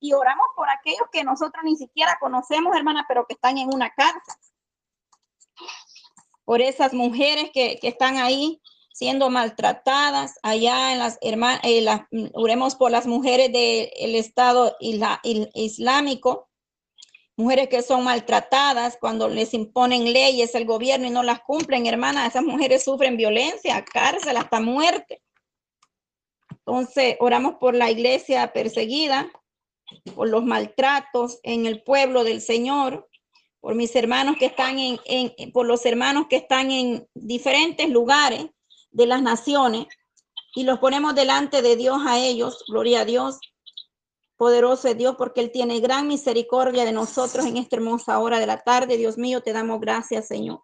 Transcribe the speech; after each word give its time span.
Y 0.00 0.12
oramos 0.12 0.46
por 0.56 0.68
aquellos 0.68 1.08
que 1.12 1.24
nosotros 1.24 1.62
ni 1.64 1.76
siquiera 1.76 2.18
conocemos, 2.20 2.74
hermana, 2.76 3.04
pero 3.08 3.26
que 3.26 3.34
están 3.34 3.58
en 3.58 3.72
una 3.72 3.90
cárcel. 3.90 4.34
Por 6.44 6.60
esas 6.60 6.92
mujeres 6.92 7.50
que, 7.52 7.78
que 7.80 7.88
están 7.88 8.16
ahí 8.16 8.60
siendo 8.92 9.30
maltratadas 9.30 10.38
allá 10.42 10.92
en 10.92 10.98
las 10.98 11.18
hermanas, 11.22 11.60
eh, 11.64 11.86
oremos 12.34 12.74
por 12.74 12.90
las 12.90 13.06
mujeres 13.06 13.50
del 13.52 14.14
Estado 14.14 14.76
Islámico, 14.80 16.48
mujeres 17.36 17.68
que 17.68 17.82
son 17.82 18.04
maltratadas 18.04 18.98
cuando 19.00 19.28
les 19.28 19.54
imponen 19.54 20.12
leyes 20.12 20.54
el 20.54 20.66
gobierno 20.66 21.06
y 21.06 21.10
no 21.10 21.22
las 21.22 21.40
cumplen, 21.40 21.86
hermana, 21.86 22.26
esas 22.26 22.44
mujeres 22.44 22.84
sufren 22.84 23.16
violencia, 23.16 23.84
cárcel, 23.84 24.36
hasta 24.36 24.60
muerte. 24.60 25.21
Entonces, 26.66 27.16
oramos 27.20 27.54
por 27.60 27.74
la 27.74 27.90
iglesia 27.90 28.52
perseguida, 28.52 29.30
por 30.14 30.28
los 30.28 30.44
maltratos 30.44 31.40
en 31.42 31.66
el 31.66 31.82
pueblo 31.82 32.24
del 32.24 32.40
Señor, 32.40 33.08
por 33.60 33.74
mis 33.74 33.94
hermanos 33.94 34.36
que 34.38 34.46
están 34.46 34.76
en, 34.78 35.30
por 35.52 35.66
los 35.66 35.84
hermanos 35.86 36.26
que 36.28 36.36
están 36.36 36.70
en 36.70 37.06
diferentes 37.14 37.88
lugares 37.88 38.46
de 38.90 39.06
las 39.06 39.22
naciones 39.22 39.86
y 40.54 40.64
los 40.64 40.78
ponemos 40.78 41.14
delante 41.14 41.62
de 41.62 41.76
Dios 41.76 41.98
a 42.06 42.18
ellos, 42.18 42.64
gloria 42.68 43.00
a 43.00 43.04
Dios, 43.04 43.38
poderoso 44.36 44.88
es 44.88 44.98
Dios, 44.98 45.14
porque 45.16 45.40
Él 45.40 45.52
tiene 45.52 45.80
gran 45.80 46.08
misericordia 46.08 46.84
de 46.84 46.92
nosotros 46.92 47.46
en 47.46 47.56
esta 47.56 47.76
hermosa 47.76 48.18
hora 48.18 48.40
de 48.40 48.46
la 48.46 48.58
tarde. 48.58 48.96
Dios 48.96 49.16
mío, 49.16 49.40
te 49.40 49.52
damos 49.52 49.80
gracias, 49.80 50.26
Señor. 50.26 50.60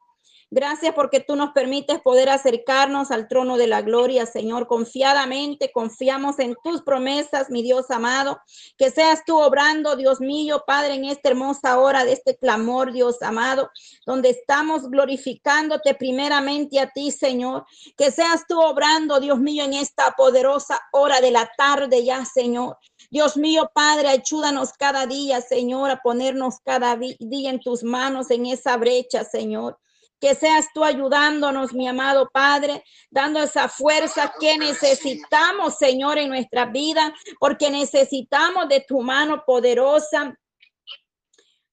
Gracias 0.51 0.95
porque 0.95 1.21
tú 1.21 1.37
nos 1.37 1.51
permites 1.51 2.01
poder 2.01 2.31
acercarnos 2.31 3.11
al 3.11 3.29
trono 3.29 3.59
de 3.59 3.67
la 3.67 3.83
gloria, 3.83 4.25
Señor. 4.25 4.67
Confiadamente 4.67 5.71
confiamos 5.71 6.39
en 6.39 6.57
tus 6.65 6.81
promesas, 6.81 7.51
mi 7.51 7.63
Dios 7.63 7.91
amado. 7.91 8.41
Que 8.79 8.91
seas 8.91 9.27
tú 9.27 9.39
obrando, 9.39 9.95
Dios 9.95 10.23
mío, 10.23 10.65
Padre, 10.67 10.95
en 10.95 11.05
esta 11.05 11.29
hermosa 11.29 11.79
hora 11.79 12.07
de 12.07 12.13
este 12.13 12.39
clamor, 12.39 12.93
Dios 12.93 13.21
amado, 13.21 13.71
donde 14.07 14.31
estamos 14.31 14.89
glorificándote 14.89 15.95
primeramente 15.95 16.81
a 16.81 16.89
ti, 16.89 17.11
Señor. 17.11 17.67
Que 17.99 18.11
seas 18.11 18.47
tú 18.49 18.59
obrando, 18.59 19.21
Dios 19.21 19.39
mío, 19.39 19.65
en 19.65 19.75
esta 19.75 20.13
poderosa 20.13 20.81
hora 20.93 21.21
de 21.21 21.31
la 21.31 21.51
tarde 21.59 22.05
ya, 22.05 22.25
Señor. 22.25 22.79
Dios 23.11 23.37
mío, 23.37 23.71
Padre, 23.75 24.09
ayúdanos 24.09 24.73
cada 24.73 25.05
día, 25.05 25.43
Señor, 25.43 25.91
a 25.91 26.01
ponernos 26.01 26.55
cada 26.65 26.97
día 26.97 27.51
en 27.51 27.61
tus 27.61 27.85
manos 27.85 28.31
en 28.31 28.47
esa 28.47 28.79
brecha, 28.79 29.25
Señor 29.25 29.79
que 30.21 30.35
seas 30.35 30.67
tú 30.75 30.85
ayudándonos, 30.85 31.73
mi 31.73 31.87
amado 31.87 32.29
Padre, 32.33 32.85
dando 33.11 33.41
esa 33.41 33.69
fuerza 33.69 34.33
que 34.39 34.59
necesitamos, 34.59 35.77
Señor, 35.79 36.19
en 36.19 36.29
nuestra 36.29 36.67
vida, 36.67 37.15
porque 37.39 37.71
necesitamos 37.71 38.69
de 38.69 38.85
tu 38.87 39.01
mano 39.01 39.45
poderosa. 39.47 40.37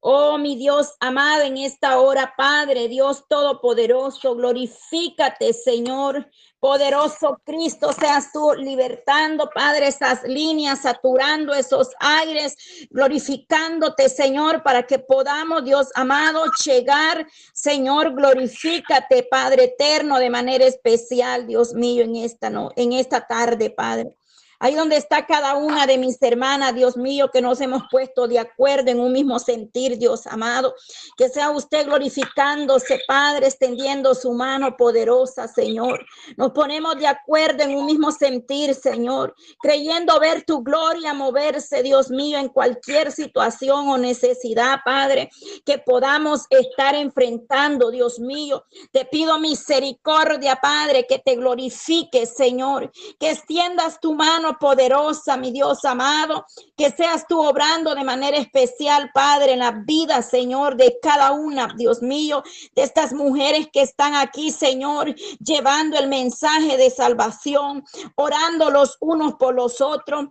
Oh, 0.07 0.37
mi 0.37 0.55
Dios 0.55 0.93
amado, 0.99 1.41
en 1.41 1.57
esta 1.57 1.99
hora, 1.99 2.35
Padre, 2.37 2.87
Dios 2.87 3.23
Todopoderoso, 3.27 4.35
glorifícate, 4.35 5.51
Señor. 5.51 6.29
Poderoso 6.59 7.41
Cristo, 7.43 7.91
seas 7.91 8.31
tú 8.31 8.53
libertando, 8.55 9.49
Padre, 9.49 9.87
esas 9.87 10.21
líneas, 10.21 10.83
saturando 10.83 11.55
esos 11.55 11.89
aires, 11.99 12.55
glorificándote, 12.91 14.07
Señor, 14.09 14.61
para 14.61 14.83
que 14.83 14.99
podamos, 14.99 15.65
Dios 15.65 15.89
amado, 15.95 16.43
llegar, 16.63 17.25
Señor, 17.51 18.13
glorifícate, 18.13 19.23
Padre 19.23 19.63
eterno, 19.63 20.19
de 20.19 20.29
manera 20.29 20.65
especial, 20.65 21.47
Dios 21.47 21.73
mío, 21.73 22.03
en 22.03 22.17
esta, 22.17 22.51
no, 22.51 22.69
en 22.75 22.93
esta 22.93 23.25
tarde, 23.25 23.71
Padre. 23.71 24.15
Ahí 24.59 24.75
donde 24.75 24.97
está 24.97 25.25
cada 25.25 25.55
una 25.55 25.85
de 25.85 25.97
mis 25.97 26.21
hermanas, 26.21 26.75
Dios 26.75 26.97
mío, 26.97 27.29
que 27.31 27.41
nos 27.41 27.59
hemos 27.61 27.83
puesto 27.89 28.27
de 28.27 28.39
acuerdo 28.39 28.91
en 28.91 28.99
un 28.99 29.11
mismo 29.11 29.39
sentir, 29.39 29.97
Dios 29.97 30.27
amado. 30.27 30.75
Que 31.17 31.29
sea 31.29 31.51
usted 31.51 31.85
glorificándose, 31.85 33.01
Padre, 33.07 33.47
extendiendo 33.47 34.13
su 34.15 34.31
mano 34.31 34.75
poderosa, 34.77 35.47
Señor. 35.47 36.05
Nos 36.37 36.51
ponemos 36.51 36.97
de 36.97 37.07
acuerdo 37.07 37.63
en 37.63 37.75
un 37.75 37.85
mismo 37.85 38.11
sentir, 38.11 38.73
Señor, 38.75 39.35
creyendo 39.61 40.19
ver 40.19 40.43
tu 40.43 40.63
gloria 40.63 41.13
moverse, 41.13 41.83
Dios 41.83 42.09
mío, 42.09 42.37
en 42.37 42.49
cualquier 42.49 43.11
situación 43.11 43.87
o 43.87 43.97
necesidad, 43.97 44.79
Padre, 44.83 45.29
que 45.65 45.79
podamos 45.79 46.45
estar 46.49 46.95
enfrentando, 46.95 47.91
Dios 47.91 48.19
mío. 48.19 48.65
Te 48.91 49.05
pido 49.05 49.39
misericordia, 49.39 50.57
Padre, 50.61 51.05
que 51.07 51.19
te 51.19 51.35
glorifique, 51.35 52.25
Señor, 52.25 52.91
que 53.19 53.31
extiendas 53.31 53.99
tu 53.99 54.13
mano 54.13 54.44
poderosa, 54.53 55.37
mi 55.37 55.51
Dios 55.51 55.83
amado, 55.85 56.45
que 56.77 56.91
seas 56.91 57.25
tú 57.27 57.41
obrando 57.41 57.95
de 57.95 58.03
manera 58.03 58.37
especial, 58.37 59.11
Padre, 59.13 59.53
en 59.53 59.59
la 59.59 59.71
vida, 59.71 60.21
Señor, 60.21 60.77
de 60.77 60.97
cada 61.01 61.31
una, 61.31 61.73
Dios 61.75 62.01
mío, 62.01 62.43
de 62.75 62.83
estas 62.83 63.13
mujeres 63.13 63.67
que 63.71 63.81
están 63.81 64.15
aquí, 64.15 64.51
Señor, 64.51 65.13
llevando 65.39 65.97
el 65.97 66.07
mensaje 66.07 66.77
de 66.77 66.89
salvación, 66.89 67.83
orando 68.15 68.69
los 68.69 68.97
unos 68.99 69.33
por 69.35 69.55
los 69.55 69.81
otros, 69.81 70.27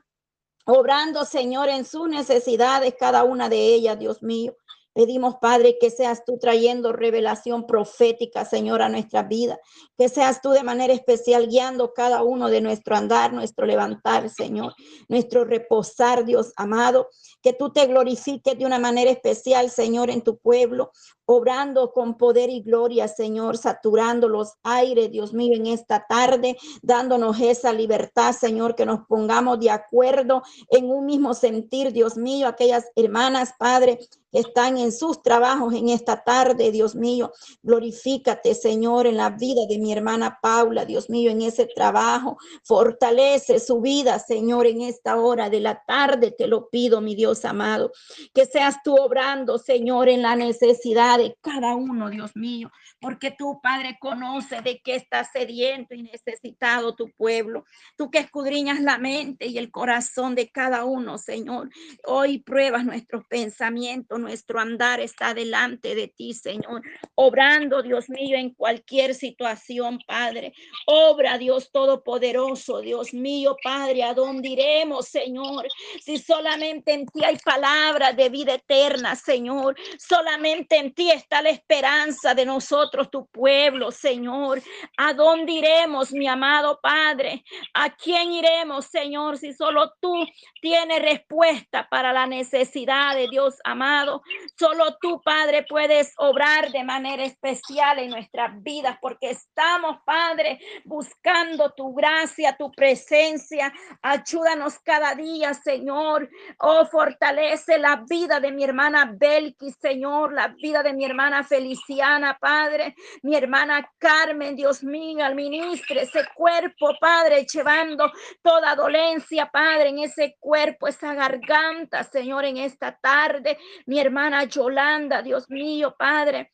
obrando, 0.67 1.25
Señor, 1.25 1.69
en 1.69 1.85
sus 1.85 2.09
necesidades, 2.09 2.95
cada 2.99 3.25
una 3.25 3.49
de 3.49 3.75
ellas, 3.75 3.99
Dios 3.99 4.23
mío. 4.23 4.57
Pedimos, 4.95 5.37
Padre, 5.41 5.77
que 5.81 5.91
seas 5.91 6.25
tú 6.25 6.39
trayendo 6.39 6.93
revelación 6.93 7.67
profética, 7.67 8.45
Señor, 8.45 8.81
a 8.81 8.89
nuestra 8.89 9.25
vida. 9.25 9.59
Que 9.99 10.09
seas 10.09 10.41
tú 10.41 10.51
de 10.51 10.63
manera 10.63 10.95
especial 10.95 11.49
guiando 11.49 11.93
cada 11.93 12.23
uno 12.23 12.49
de 12.49 12.61
nuestro 12.61 12.97
andar, 12.97 13.33
nuestro 13.33 13.67
levantar, 13.67 14.31
Señor, 14.31 14.75
nuestro 15.09 15.45
reposar, 15.45 16.25
Dios 16.25 16.53
amado. 16.57 17.09
Que 17.43 17.53
tú 17.53 17.73
te 17.73 17.87
glorifiques 17.87 18.57
de 18.57 18.65
una 18.65 18.79
manera 18.79 19.11
especial, 19.11 19.69
Señor, 19.69 20.11
en 20.11 20.23
tu 20.23 20.39
pueblo 20.39 20.93
obrando 21.27 21.93
con 21.93 22.17
poder 22.17 22.51
y 22.51 22.61
gloria, 22.61 23.09
Señor, 23.09 23.57
saturando 23.57 24.29
los 24.29 24.55
aires, 24.63 25.11
Dios 25.11 25.33
mío, 25.33 25.55
en 25.55 25.67
esta 25.67 26.07
tarde, 26.07 26.57
dándonos 26.83 27.41
esa 27.41 27.73
libertad, 27.73 28.33
Señor, 28.33 28.75
que 28.75 28.87
nos 28.87 29.07
pongamos 29.07 29.59
de 29.61 29.71
acuerdo 29.71 30.43
en 30.69 30.91
un 30.91 31.07
mismo 31.07 31.35
sentir, 31.35 31.93
Dios 31.93 32.17
mío, 32.17 32.47
aquellas 32.47 32.87
hermanas, 32.95 33.55
Padre, 33.59 33.99
están 34.35 34.77
en 34.77 34.93
sus 34.93 35.23
trabajos 35.23 35.73
en 35.75 35.89
esta 35.89 36.23
tarde, 36.23 36.71
Dios 36.71 36.95
mío. 36.95 37.33
Glorifícate, 37.63 38.55
Señor, 38.55 39.07
en 39.07 39.17
la 39.17 39.31
vida 39.31 39.63
de 39.69 39.79
mi 39.79 39.93
hermana 39.93 40.39
Paula, 40.43 40.85
Dios 40.85 41.09
mío, 41.09 41.31
en 41.31 41.43
ese 41.43 41.67
trabajo. 41.67 42.37
Fortalece 42.63 43.61
su 43.61 43.81
vida, 43.81 44.19
Señor, 44.19 44.67
en 44.67 44.83
esta 44.83 45.17
hora 45.17 45.49
de 45.49 45.61
la 45.61 45.83
tarde, 45.87 46.31
te 46.31 46.47
lo 46.47 46.69
pido, 46.69 47.01
mi 47.01 47.15
Dios 47.15 47.45
amado. 47.45 47.93
Que 48.35 48.45
seas 48.45 48.83
tú 48.83 48.97
obrando, 48.97 49.59
Señor, 49.59 50.09
en 50.09 50.23
la 50.23 50.37
necesidad 50.37 51.19
de 51.19 51.37
cada 51.41 51.75
uno, 51.77 52.11
Dios 52.11 52.33
mío, 52.35 52.71
porque 53.01 53.31
tú, 53.31 53.61
Padre, 53.63 53.99
conoce 54.01 54.61
de 54.63 54.81
qué 54.83 54.97
está 54.97 55.25
sediento 55.25 55.95
y 55.95 56.03
necesitado 56.03 56.95
tu 56.95 57.11
pueblo. 57.11 57.65
Tú 57.97 58.11
que 58.11 58.19
escudriñas 58.19 58.81
la 58.81 58.99
mente 58.99 59.47
y 59.47 59.59
el 59.59 59.71
corazón 59.71 60.35
de 60.35 60.51
cada 60.51 60.85
uno, 60.85 61.19
Señor. 61.19 61.71
Hoy 62.05 62.39
pruebas 62.39 62.85
nuestros 62.85 63.25
pensamientos, 63.27 64.19
nuestro 64.25 64.59
andar 64.59 65.01
está 65.01 65.35
delante 65.35 65.95
de 65.95 66.09
ti, 66.09 66.35
Señor. 66.35 66.83
Obrando, 67.15 67.83
Dios 67.83 68.09
mío, 68.09 68.37
en 68.37 68.55
cualquier 68.55 69.15
situación, 69.15 69.99
Padre. 70.07 70.53
Obra, 70.87 71.39
Dios 71.39 71.71
Todopoderoso, 71.71 72.81
Dios 72.81 73.15
mío, 73.15 73.57
Padre, 73.63 74.03
¿a 74.03 74.15
dónde 74.15 74.49
iremos, 74.49 75.09
Señor? 75.09 75.69
Si 76.01 76.19
solamente 76.19 76.93
en 76.93 77.07
ti 77.07 77.25
hay 77.25 77.37
palabras 77.37 78.17
de 78.17 78.29
vida 78.29 78.55
eterna, 78.55 79.15
Señor. 79.15 79.77
Solamente 79.99 80.77
en 80.77 80.95
ti 80.95 81.11
está 81.11 81.43
la 81.43 81.51
esperanza 81.51 82.35
de 82.35 82.47
nosotros, 82.47 83.11
tu 83.11 83.27
pueblo, 83.27 83.91
Señor. 83.91 84.63
¿A 84.97 85.13
dónde 85.13 85.53
iremos, 85.53 86.13
mi 86.13 86.27
amado 86.27 86.81
Padre? 86.83 87.45
¿A 87.75 87.95
quién 87.95 88.33
iremos, 88.33 88.87
Señor, 88.87 89.39
si 89.39 89.53
solo 89.53 89.93
tú 90.01 90.27
tienes 90.61 91.03
respuesta 91.03 91.87
para 91.91 92.13
la 92.13 92.27
necesidad 92.27 93.15
de 93.15 93.29
Dios 93.29 93.57
amado? 93.65 94.14
Solo 94.59 94.97
tú, 95.01 95.21
Padre, 95.23 95.65
puedes 95.69 96.13
obrar 96.19 96.71
de 96.71 96.85
manera 96.85 97.25
especial 97.25 97.99
en 97.99 98.11
nuestras 98.11 98.63
vidas 98.63 98.99
porque 99.01 99.31
estamos, 99.31 99.99
Padre, 100.05 100.61
buscando 100.85 101.71
tu 101.71 101.95
gracia, 101.95 102.57
tu 102.57 102.71
presencia. 102.71 103.73
Ayúdanos 104.03 104.79
cada 104.81 105.15
día, 105.15 105.55
Señor. 105.55 106.29
Oh, 106.59 106.85
fortalece 106.87 107.79
la 107.79 108.05
vida 108.09 108.41
de 108.41 108.53
mi 108.53 108.65
hermana 108.65 109.13
Belki, 109.17 109.71
Señor, 109.73 110.33
la 110.33 110.49
vida 110.49 110.83
de 110.83 110.93
mi 110.93 111.05
hermana 111.05 111.45
Feliciana, 111.45 112.39
Padre, 112.41 112.95
mi 113.23 113.37
hermana 113.37 113.89
Carmen, 113.99 114.57
Dios 114.57 114.83
mío, 114.83 115.25
al 115.25 115.35
ministro, 115.35 116.01
ese 116.01 116.27
cuerpo, 116.35 116.95
Padre, 117.01 117.47
llevando 117.53 118.11
toda 118.43 118.75
dolencia, 118.75 119.51
Padre, 119.51 119.91
en 119.91 120.01
ese 120.01 120.37
cuerpo, 120.41 120.89
esa 120.89 121.15
garganta, 121.15 122.05
Señor, 122.05 122.45
en 122.45 122.59
esta 122.59 122.97
tarde, 122.99 123.59
mi 123.87 123.94
hermana 123.99 124.45
Yolanda, 124.45 125.23
Dios 125.23 125.49
mío, 125.51 125.95
Padre, 125.99 126.51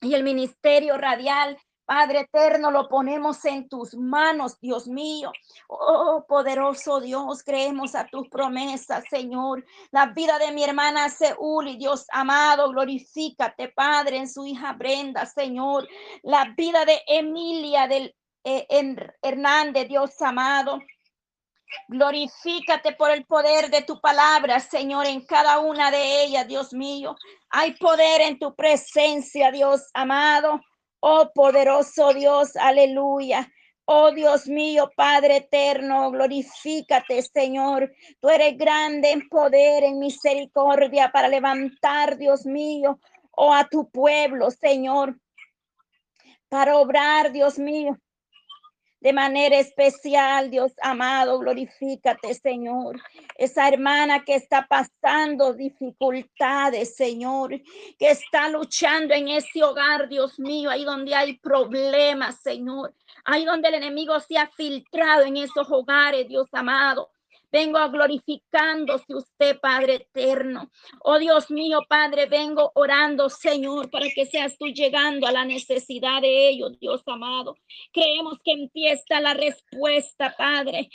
y 0.00 0.14
el 0.14 0.22
ministerio 0.22 0.96
radial 0.96 1.58
Padre 1.88 2.20
eterno, 2.20 2.70
lo 2.70 2.86
ponemos 2.86 3.42
en 3.46 3.66
tus 3.66 3.94
manos, 3.94 4.60
Dios 4.60 4.86
mío. 4.86 5.32
Oh, 5.68 6.22
poderoso 6.28 7.00
Dios, 7.00 7.42
creemos 7.42 7.94
a 7.94 8.06
tus 8.06 8.28
promesas, 8.28 9.04
Señor. 9.08 9.64
La 9.90 10.04
vida 10.08 10.38
de 10.38 10.52
mi 10.52 10.62
hermana 10.62 11.08
Seúl 11.08 11.66
y 11.66 11.78
Dios 11.78 12.04
amado, 12.12 12.68
glorifícate, 12.72 13.70
Padre, 13.70 14.18
en 14.18 14.28
su 14.28 14.44
hija 14.44 14.74
Brenda, 14.74 15.24
Señor. 15.24 15.88
La 16.22 16.52
vida 16.54 16.84
de 16.84 17.00
Emilia 17.06 17.88
del 17.88 18.14
eh, 18.44 18.66
Hernández, 19.22 19.88
Dios 19.88 20.20
amado. 20.20 20.80
Glorifícate 21.88 22.92
por 22.92 23.10
el 23.10 23.24
poder 23.24 23.70
de 23.70 23.82
tu 23.82 24.00
palabra, 24.00 24.60
Señor, 24.60 25.06
en 25.06 25.24
cada 25.24 25.58
una 25.58 25.90
de 25.90 26.24
ellas, 26.24 26.46
Dios 26.46 26.72
mío. 26.72 27.16
Hay 27.50 27.74
poder 27.74 28.22
en 28.22 28.38
tu 28.38 28.54
presencia, 28.54 29.50
Dios 29.50 29.88
amado. 29.94 30.60
Oh 31.00 31.30
poderoso 31.34 32.12
Dios, 32.12 32.56
aleluya. 32.56 33.50
Oh 33.84 34.10
Dios 34.12 34.46
mío, 34.46 34.90
Padre 34.94 35.36
eterno, 35.36 36.10
glorifícate, 36.10 37.22
Señor. 37.22 37.90
Tú 38.20 38.28
eres 38.28 38.58
grande 38.58 39.12
en 39.12 39.26
poder, 39.28 39.82
en 39.84 39.98
misericordia 39.98 41.10
para 41.10 41.28
levantar, 41.28 42.18
Dios 42.18 42.44
mío, 42.44 42.98
oh 43.30 43.54
a 43.54 43.66
tu 43.66 43.90
pueblo, 43.90 44.50
Señor. 44.50 45.18
Para 46.50 46.76
obrar, 46.76 47.32
Dios 47.32 47.58
mío, 47.58 47.96
de 49.00 49.12
manera 49.12 49.56
especial, 49.58 50.50
Dios 50.50 50.72
amado, 50.82 51.38
glorifícate, 51.38 52.34
Señor. 52.34 53.00
Esa 53.36 53.68
hermana 53.68 54.24
que 54.24 54.34
está 54.34 54.66
pasando 54.66 55.54
dificultades, 55.54 56.96
Señor, 56.96 57.50
que 57.98 58.10
está 58.10 58.48
luchando 58.48 59.14
en 59.14 59.28
ese 59.28 59.62
hogar, 59.62 60.08
Dios 60.08 60.38
mío, 60.40 60.70
ahí 60.70 60.84
donde 60.84 61.14
hay 61.14 61.38
problemas, 61.38 62.40
Señor. 62.40 62.94
Ahí 63.24 63.44
donde 63.44 63.68
el 63.68 63.74
enemigo 63.74 64.18
se 64.20 64.36
ha 64.36 64.48
filtrado 64.48 65.22
en 65.22 65.36
esos 65.36 65.70
hogares, 65.70 66.26
Dios 66.26 66.48
amado. 66.52 67.10
Vengo 67.50 67.78
a 67.78 67.88
glorificándose 67.88 69.14
usted, 69.14 69.58
Padre 69.60 69.94
eterno. 69.94 70.70
Oh 71.02 71.18
Dios 71.18 71.50
mío, 71.50 71.80
Padre, 71.88 72.26
vengo 72.26 72.70
orando, 72.74 73.30
Señor, 73.30 73.90
para 73.90 74.08
que 74.10 74.26
seas 74.26 74.58
tú 74.58 74.66
llegando 74.66 75.26
a 75.26 75.32
la 75.32 75.44
necesidad 75.44 76.20
de 76.20 76.48
ellos, 76.50 76.78
Dios 76.78 77.02
amado. 77.06 77.56
Creemos 77.92 78.38
que 78.44 78.52
empieza 78.52 79.20
la 79.20 79.34
respuesta, 79.34 80.34
Padre. 80.36 80.90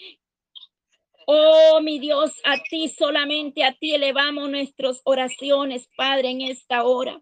Oh, 1.26 1.80
mi 1.82 2.00
Dios, 2.00 2.34
a 2.44 2.58
ti 2.70 2.90
solamente, 2.90 3.64
a 3.64 3.74
ti 3.74 3.96
elevamos 3.96 4.50
nuestras 4.50 5.02
oraciones, 5.06 5.90
Padre, 5.96 6.30
en 6.30 6.42
esta 6.42 6.84
hora 6.84 7.22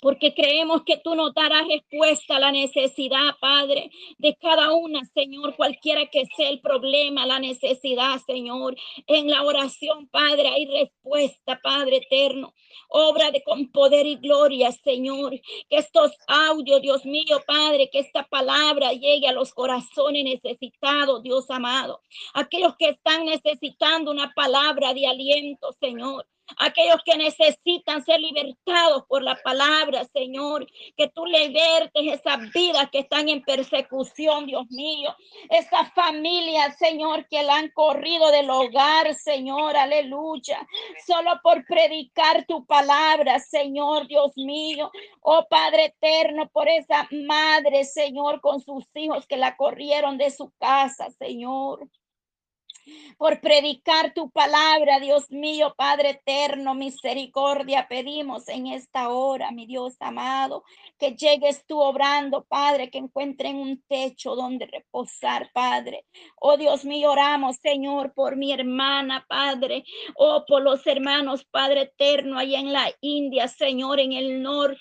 porque 0.00 0.34
creemos 0.34 0.82
que 0.84 0.98
tú 0.98 1.14
nos 1.14 1.34
darás 1.34 1.66
respuesta 1.66 2.36
a 2.36 2.40
la 2.40 2.52
necesidad, 2.52 3.34
Padre, 3.40 3.90
de 4.18 4.36
cada 4.40 4.72
una, 4.72 5.04
Señor, 5.14 5.56
cualquiera 5.56 6.06
que 6.06 6.24
sea 6.36 6.48
el 6.48 6.60
problema, 6.60 7.26
la 7.26 7.38
necesidad, 7.38 8.20
Señor. 8.26 8.76
En 9.06 9.28
la 9.28 9.42
oración, 9.42 10.08
Padre, 10.08 10.48
hay 10.48 10.66
respuesta, 10.66 11.60
Padre 11.62 11.96
eterno. 11.96 12.54
Obra 12.88 13.30
de 13.30 13.42
con 13.42 13.70
poder 13.72 14.06
y 14.06 14.16
gloria, 14.16 14.70
Señor. 14.72 15.32
Que 15.68 15.78
estos 15.78 16.12
audios, 16.26 16.80
Dios 16.80 17.04
mío, 17.04 17.42
Padre, 17.46 17.90
que 17.90 17.98
esta 17.98 18.24
palabra 18.24 18.92
llegue 18.92 19.26
a 19.26 19.32
los 19.32 19.52
corazones 19.52 20.24
necesitados, 20.24 21.22
Dios 21.22 21.50
amado. 21.50 22.00
Aquellos 22.34 22.76
que 22.78 22.90
están 22.90 23.24
necesitando 23.24 24.10
una 24.10 24.32
palabra 24.34 24.94
de 24.94 25.06
aliento, 25.06 25.72
Señor 25.80 26.26
aquellos 26.56 27.02
que 27.04 27.16
necesitan 27.16 28.04
ser 28.04 28.20
libertados 28.20 29.04
por 29.08 29.22
la 29.22 29.36
palabra, 29.36 30.04
Señor, 30.12 30.66
que 30.96 31.08
tú 31.08 31.26
libertes 31.26 31.90
esas 31.94 32.52
vidas 32.52 32.88
que 32.90 33.00
están 33.00 33.28
en 33.28 33.42
persecución, 33.42 34.46
Dios 34.46 34.66
mío, 34.70 35.14
esa 35.50 35.90
familia, 35.92 36.72
Señor, 36.72 37.26
que 37.28 37.42
la 37.42 37.56
han 37.56 37.70
corrido 37.70 38.30
del 38.30 38.50
hogar, 38.50 39.14
Señor, 39.14 39.76
aleluya, 39.76 40.66
solo 41.06 41.40
por 41.42 41.64
predicar 41.66 42.44
tu 42.46 42.64
palabra, 42.66 43.38
Señor, 43.40 44.06
Dios 44.06 44.32
mío, 44.36 44.90
oh 45.20 45.46
Padre 45.48 45.86
eterno, 45.86 46.48
por 46.48 46.68
esa 46.68 47.08
madre, 47.10 47.84
Señor, 47.84 48.40
con 48.40 48.60
sus 48.60 48.84
hijos 48.94 49.26
que 49.26 49.36
la 49.36 49.56
corrieron 49.56 50.18
de 50.18 50.30
su 50.30 50.50
casa, 50.58 51.10
Señor 51.10 51.88
por 53.16 53.40
predicar 53.40 54.14
tu 54.14 54.30
palabra, 54.30 55.00
Dios 55.00 55.30
mío, 55.30 55.74
Padre 55.76 56.10
eterno, 56.10 56.74
misericordia. 56.74 57.86
Pedimos 57.88 58.48
en 58.48 58.68
esta 58.68 59.10
hora, 59.10 59.50
mi 59.50 59.66
Dios 59.66 59.96
amado, 60.00 60.64
que 60.98 61.14
llegues 61.14 61.64
tú 61.66 61.80
obrando, 61.80 62.44
Padre, 62.44 62.90
que 62.90 62.98
encuentren 62.98 63.56
un 63.56 63.82
techo 63.88 64.34
donde 64.34 64.66
reposar, 64.66 65.50
Padre. 65.52 66.04
Oh 66.40 66.56
Dios 66.56 66.84
mío, 66.84 67.12
oramos, 67.12 67.56
Señor, 67.56 68.12
por 68.14 68.36
mi 68.36 68.52
hermana, 68.52 69.24
Padre. 69.28 69.84
Oh, 70.16 70.44
por 70.46 70.62
los 70.62 70.86
hermanos, 70.86 71.44
Padre 71.50 71.82
eterno, 71.82 72.38
allá 72.38 72.60
en 72.60 72.72
la 72.72 72.90
India, 73.00 73.48
Señor, 73.48 74.00
en 74.00 74.12
el 74.12 74.42
norte 74.42 74.80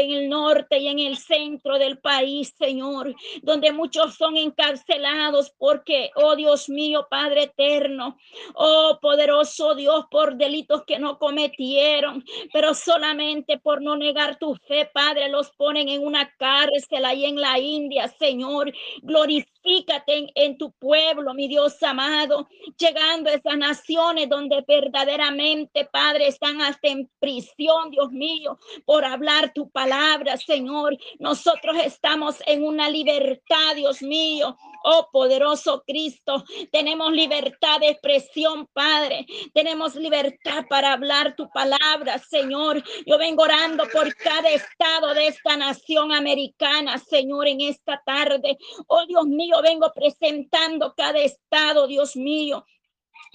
en 0.00 0.10
el 0.12 0.28
norte 0.28 0.78
y 0.78 0.88
en 0.88 0.98
el 0.98 1.16
centro 1.16 1.78
del 1.78 1.98
país, 1.98 2.54
Señor, 2.58 3.14
donde 3.42 3.72
muchos 3.72 4.14
son 4.14 4.36
encarcelados 4.36 5.52
porque, 5.58 6.10
oh 6.16 6.34
Dios 6.36 6.68
mío, 6.68 7.06
Padre 7.10 7.44
eterno, 7.44 8.16
oh 8.54 8.98
poderoso 9.00 9.74
Dios, 9.74 10.06
por 10.10 10.36
delitos 10.36 10.82
que 10.86 10.98
no 10.98 11.18
cometieron, 11.18 12.24
pero 12.52 12.74
solamente 12.74 13.58
por 13.58 13.82
no 13.82 13.96
negar 13.96 14.38
tu 14.38 14.54
fe, 14.66 14.90
Padre, 14.92 15.28
los 15.28 15.50
ponen 15.50 15.88
en 15.88 16.04
una 16.04 16.32
cárcel 16.38 17.04
ahí 17.04 17.24
en 17.26 17.40
la 17.40 17.58
India, 17.58 18.08
Señor. 18.18 18.72
Glorifícate 19.02 20.32
en, 20.34 20.58
tu 20.58 20.72
pueblo, 20.72 21.34
mi 21.34 21.48
Dios 21.48 21.82
amado, 21.82 22.48
llegando 22.78 23.30
a 23.30 23.34
esas 23.34 23.56
naciones 23.56 24.28
donde 24.28 24.64
verdaderamente, 24.66 25.84
Padre, 25.84 26.28
están 26.28 26.60
hasta 26.60 26.88
en 26.88 27.10
prisión, 27.20 27.90
Dios 27.90 28.10
mío, 28.10 28.58
por 28.84 29.04
hablar 29.04 29.52
tu 29.54 29.70
palabra 29.70 29.81
palabra, 29.82 30.36
Señor. 30.36 30.96
Nosotros 31.18 31.76
estamos 31.84 32.36
en 32.46 32.62
una 32.64 32.88
libertad, 32.88 33.74
Dios 33.74 34.00
mío. 34.02 34.56
Oh 34.84 35.08
poderoso 35.12 35.82
Cristo, 35.86 36.44
tenemos 36.72 37.12
libertad 37.12 37.80
de 37.80 37.90
expresión, 37.90 38.68
Padre. 38.72 39.26
Tenemos 39.54 39.94
libertad 39.94 40.64
para 40.68 40.92
hablar 40.92 41.34
tu 41.36 41.48
palabra, 41.50 42.18
Señor. 42.18 42.82
Yo 43.06 43.18
vengo 43.18 43.42
orando 43.42 43.84
por 43.92 44.14
cada 44.16 44.50
estado 44.50 45.14
de 45.14 45.28
esta 45.28 45.56
nación 45.56 46.12
americana, 46.12 46.98
Señor, 46.98 47.48
en 47.48 47.60
esta 47.60 48.00
tarde. 48.04 48.58
Oh 48.86 49.04
Dios 49.06 49.26
mío, 49.26 49.56
vengo 49.62 49.90
presentando 49.94 50.94
cada 50.96 51.18
estado, 51.18 51.86
Dios 51.86 52.16
mío 52.16 52.64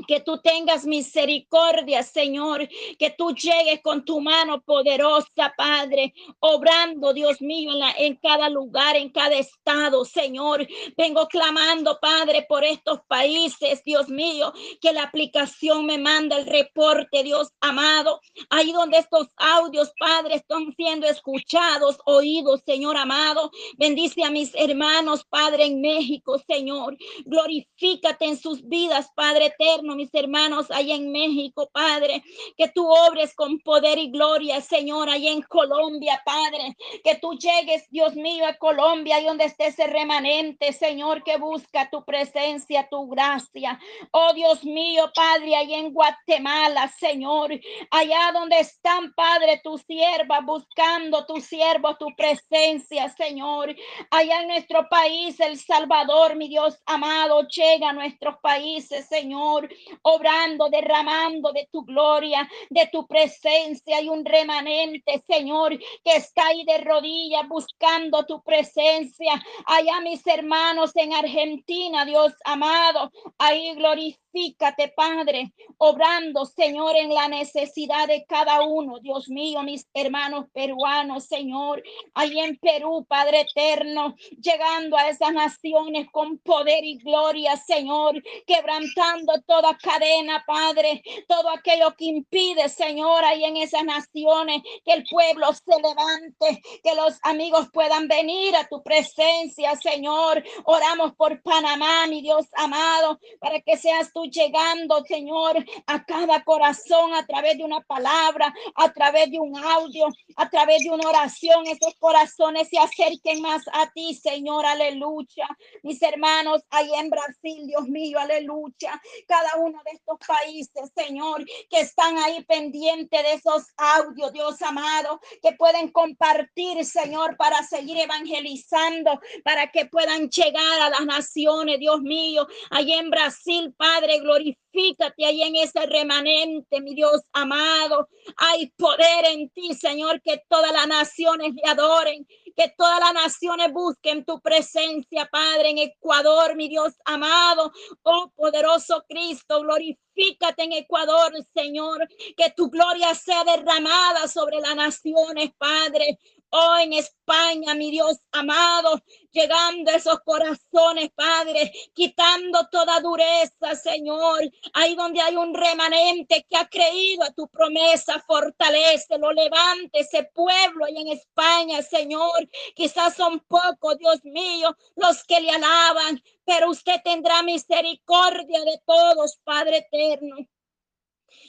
que 0.06 0.20
tú 0.20 0.38
tengas 0.40 0.86
misericordia, 0.86 2.04
Señor, 2.04 2.68
que 3.00 3.10
tú 3.10 3.34
llegues 3.34 3.82
con 3.82 4.06
tu 4.06 4.22
mano 4.22 4.62
poderosa, 4.62 5.54
Padre, 5.58 6.14
obrando, 6.40 7.14
Dios 7.14 7.42
mío, 7.42 7.72
en, 7.72 7.80
la, 7.80 7.92
en 7.98 8.16
cada 8.16 8.50
lugar, 8.50 8.96
en 8.96 9.10
cada 9.10 9.36
estado, 9.36 10.06
Señor. 10.06 10.68
Vengo 10.96 11.28
clamando, 11.28 11.98
Padre, 12.00 12.46
por 12.48 12.64
estos 12.64 13.00
países, 13.08 13.84
Dios 13.84 14.10
mío, 14.10 14.54
que 14.82 14.94
la 14.94 15.04
aplicación 15.04 15.86
me 15.86 15.98
manda 15.98 16.38
el 16.38 16.46
reporte, 16.46 17.24
Dios 17.24 17.50
amado, 17.60 18.20
ahí 18.50 18.72
donde 18.72 18.98
estos 18.98 19.28
audios, 19.38 19.92
Padre, 19.98 20.36
están 20.36 20.74
siendo 20.76 21.08
escuchados, 21.08 21.98
oídos, 22.06 22.62
Señor 22.66 22.98
amado. 22.98 23.50
Bendice 23.78 24.24
a 24.24 24.30
mis 24.30 24.54
hermanos, 24.56 25.26
Padre, 25.28 25.66
en 25.66 25.82
México, 25.82 26.38
Señor. 26.48 26.98
Glorifícate 27.26 28.26
en 28.26 28.38
sus 28.38 28.68
vidas, 28.68 29.10
Padre 29.16 29.48
eterno 29.48 29.87
mis 29.96 30.14
hermanos, 30.14 30.70
allá 30.72 30.96
en 30.96 31.12
México, 31.12 31.70
Padre, 31.72 32.24
que 32.58 32.68
tú 32.70 32.88
obres 32.88 33.34
con 33.36 33.60
poder 33.60 33.98
y 33.98 34.10
gloria, 34.10 34.62
Señor, 34.62 35.10
allá 35.10 35.32
en 35.32 35.42
Colombia, 35.42 36.22
Padre, 36.26 36.76
que 37.04 37.16
tú 37.16 37.34
llegues, 37.34 37.90
Dios 37.90 38.16
mío, 38.16 38.46
a 38.46 38.58
Colombia, 38.58 39.20
y 39.20 39.26
donde 39.26 39.46
esté 39.46 39.68
ese 39.68 39.88
remanente, 39.88 40.74
Señor, 40.74 41.24
que 41.24 41.38
busca 41.38 41.90
tu 41.90 42.04
presencia, 42.04 42.88
tu 42.90 43.08
gracia. 43.08 43.80
Oh 44.12 44.34
Dios 44.34 44.64
mío, 44.64 45.12
Padre, 45.14 45.56
allá 45.56 45.78
en 45.78 45.94
Guatemala, 45.94 46.92
Señor, 47.00 47.52
allá 47.92 48.32
donde 48.34 48.60
están, 48.60 49.14
Padre, 49.14 49.62
tus 49.64 49.82
siervas 49.82 50.46
buscando 50.46 51.26
tu 51.26 51.40
siervo, 51.42 51.96
tu 51.98 52.08
presencia, 52.16 53.10
Señor, 53.10 53.76
allá 54.12 54.42
en 54.42 54.48
nuestro 54.48 54.88
país, 54.90 55.40
El 55.40 55.58
Salvador, 55.58 56.36
mi 56.36 56.48
Dios 56.48 56.80
amado, 56.86 57.48
llega 57.48 57.90
a 57.90 57.94
nuestros 57.94 58.38
países, 58.40 59.08
Señor. 59.08 59.70
Obrando, 60.02 60.70
derramando 60.70 61.52
de 61.52 61.68
tu 61.72 61.84
gloria, 61.84 62.48
de 62.70 62.88
tu 62.92 63.08
presencia. 63.08 63.98
Hay 63.98 64.10
un 64.10 64.26
remanente, 64.26 65.24
Señor, 65.28 65.78
que 66.04 66.16
está 66.16 66.48
ahí 66.48 66.64
de 66.66 66.80
rodillas 66.80 67.48
buscando 67.48 68.26
tu 68.26 68.42
presencia. 68.44 69.42
Allá 69.66 70.02
mis 70.02 70.26
hermanos 70.28 70.92
en 70.96 71.14
Argentina, 71.14 72.06
Dios 72.06 72.34
amado, 72.46 73.12
ahí 73.38 73.76
Glorifícate, 73.76 74.90
Padre, 74.96 75.54
obrando, 75.78 76.46
Señor, 76.46 76.96
en 76.96 77.14
la 77.14 77.28
necesidad 77.28 78.08
de 78.08 78.26
cada 78.26 78.62
uno. 78.62 79.00
Dios 79.00 79.30
mío, 79.30 79.64
mis 79.64 79.88
hermanos 79.94 80.46
peruanos, 80.54 81.26
Señor, 81.26 81.84
ahí 82.14 82.40
en 82.40 82.58
Perú, 82.58 83.06
Padre 83.08 83.42
eterno, 83.42 84.16
llegando 84.42 84.98
a 84.98 85.10
esas 85.10 85.34
naciones 85.34 86.08
con 86.12 86.38
poder 86.40 86.84
y 86.84 86.98
gloria, 86.98 87.56
Señor, 87.58 88.22
quebrantando 88.46 89.34
toda 89.46 89.67
cadena, 89.78 90.44
Padre, 90.46 91.02
todo 91.28 91.50
aquello 91.50 91.96
que 91.98 92.06
impide, 92.06 92.70
Señor, 92.70 93.24
ahí 93.26 93.44
en 93.44 93.58
esas 93.58 93.84
naciones, 93.84 94.62
que 94.86 94.94
el 94.94 95.04
pueblo 95.10 95.48
se 95.54 95.82
levante, 95.82 96.62
que 96.84 96.96
los 96.96 97.20
amigos 97.24 97.68
puedan 97.74 98.08
venir 98.08 98.56
a 98.56 98.68
tu 98.68 98.84
presencia, 98.84 99.76
Señor. 99.76 100.44
Oramos 100.66 101.14
por 101.16 101.42
Panamá, 101.42 102.08
mi 102.08 102.22
Dios 102.22 102.46
amado, 102.56 103.20
para 103.40 103.60
que 103.62 103.78
seas 103.78 104.12
tú 104.14 104.26
llegando, 104.26 105.04
Señor, 105.06 105.64
a 105.86 106.06
cada 106.06 106.44
corazón 106.44 107.14
a 107.14 107.26
través 107.26 107.58
de 107.58 107.64
una 107.64 107.82
palabra, 107.82 108.54
a 108.76 108.92
través 108.94 109.32
de 109.32 109.40
un 109.40 109.58
audio, 109.58 110.08
a 110.36 110.50
través 110.50 110.84
de 110.84 110.90
una 110.90 111.10
oración. 111.10 111.66
Esos 111.68 111.96
corazones 112.00 112.70
se 112.70 112.78
acerquen 112.78 113.42
más 113.42 113.64
a 113.74 113.90
ti, 113.92 114.14
Señor, 114.14 114.66
aleluya. 114.66 115.48
Mis 115.84 116.02
hermanos, 116.02 116.64
ahí 116.70 116.90
en 116.96 117.10
Brasil, 117.10 117.68
Dios 117.68 117.88
mío, 117.88 118.20
aleluya. 118.20 119.02
Cada 119.28 119.47
uno 119.56 119.82
de 119.86 119.92
estos 119.92 120.18
países, 120.28 120.92
Señor, 120.96 121.46
que 121.70 121.80
están 121.80 122.18
ahí 122.18 122.44
pendientes 122.44 123.24
de 123.24 123.34
esos 123.34 123.68
audios, 123.78 124.34
Dios 124.34 124.62
amado, 124.62 125.20
que 125.42 125.54
pueden 125.54 125.90
compartir, 125.92 126.84
Señor, 126.86 127.38
para 127.38 127.64
seguir 127.64 127.98
evangelizando, 127.98 129.20
para 129.44 129.72
que 129.72 129.86
puedan 129.86 130.30
llegar 130.30 130.82
a 130.82 130.90
las 130.90 131.06
naciones, 131.06 131.80
Dios 131.80 132.02
mío, 132.02 132.48
ahí 132.70 132.94
en 132.94 133.10
Brasil, 133.10 133.74
Padre 133.78 134.20
glorifícate 134.20 135.26
ahí 135.26 135.42
en 135.42 135.56
ese 135.56 135.86
remanente, 135.86 136.82
mi 136.82 136.94
Dios 136.94 137.22
amado. 137.34 138.08
Hay 138.38 138.72
poder 138.78 139.26
en 139.26 139.50
ti, 139.50 139.74
Señor, 139.74 140.22
que 140.22 140.42
todas 140.48 140.72
las 140.72 140.88
naciones 140.88 141.54
le 141.54 141.70
adoren, 141.70 142.28
que 142.58 142.74
todas 142.76 143.00
las 143.00 143.14
naciones 143.14 143.72
busquen 143.72 144.26
tu 144.26 144.42
presencia, 144.42 145.30
Padre, 145.32 145.70
en 145.70 145.78
Ecuador, 145.78 146.56
mi 146.56 146.68
Dios 146.68 146.96
amado. 147.06 147.72
Oh, 148.02 148.32
poderoso 148.36 149.06
Cristo, 149.08 149.62
glorifícate 149.62 150.64
en 150.64 150.74
Ecuador, 150.74 151.32
Señor, 151.54 152.08
que 152.36 152.52
tu 152.56 152.72
gloria 152.72 153.14
sea 153.14 153.44
derramada 153.44 154.28
sobre 154.28 154.60
las 154.60 154.76
naciones, 154.76 155.52
Padre. 155.60 156.18
Oh, 156.50 156.78
en 156.78 156.94
España, 156.94 157.74
mi 157.76 157.92
Dios 157.92 158.18
amado, 158.32 159.02
llegando 159.32 159.92
a 159.92 159.96
esos 159.96 160.20
corazones, 160.22 161.10
Padre, 161.14 161.74
quitando 161.94 162.68
toda 162.72 163.02
dureza, 163.02 163.76
Señor. 163.76 164.50
Ahí 164.74 164.96
donde 164.96 165.20
hay 165.22 165.36
un 165.36 165.54
remanente 165.54 166.46
que 166.50 166.56
ha 166.58 166.68
creído 166.70 167.24
a 167.24 167.34
tu 167.34 167.50
promesa, 167.50 168.24
fortalece, 168.26 169.18
lo 169.18 169.34
levante 169.34 170.00
ese 170.00 170.24
pueblo 170.34 170.86
ahí 170.86 170.98
en 170.98 171.10
España, 171.10 171.82
Señor. 171.82 172.48
Quizás 172.76 173.16
son 173.16 173.42
pocos, 173.42 173.98
Dios 173.98 174.24
mío, 174.24 174.76
los 174.96 175.24
que 175.26 175.42
le 175.42 175.52
alaban, 175.52 176.24
pero 176.46 176.70
usted 176.70 177.02
tendrá 177.04 177.44
misericordia 177.44 178.62
de 178.62 178.82
todos, 178.86 179.38
Padre 179.44 179.80
eterno 179.80 180.38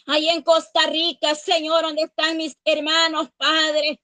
ahí 0.06 0.28
en 0.28 0.42
Costa 0.42 0.86
Rica, 0.86 1.34
Señor, 1.34 1.82
donde 1.82 2.02
están 2.02 2.36
mis 2.36 2.56
hermanos, 2.64 3.28
Padre. 3.36 4.00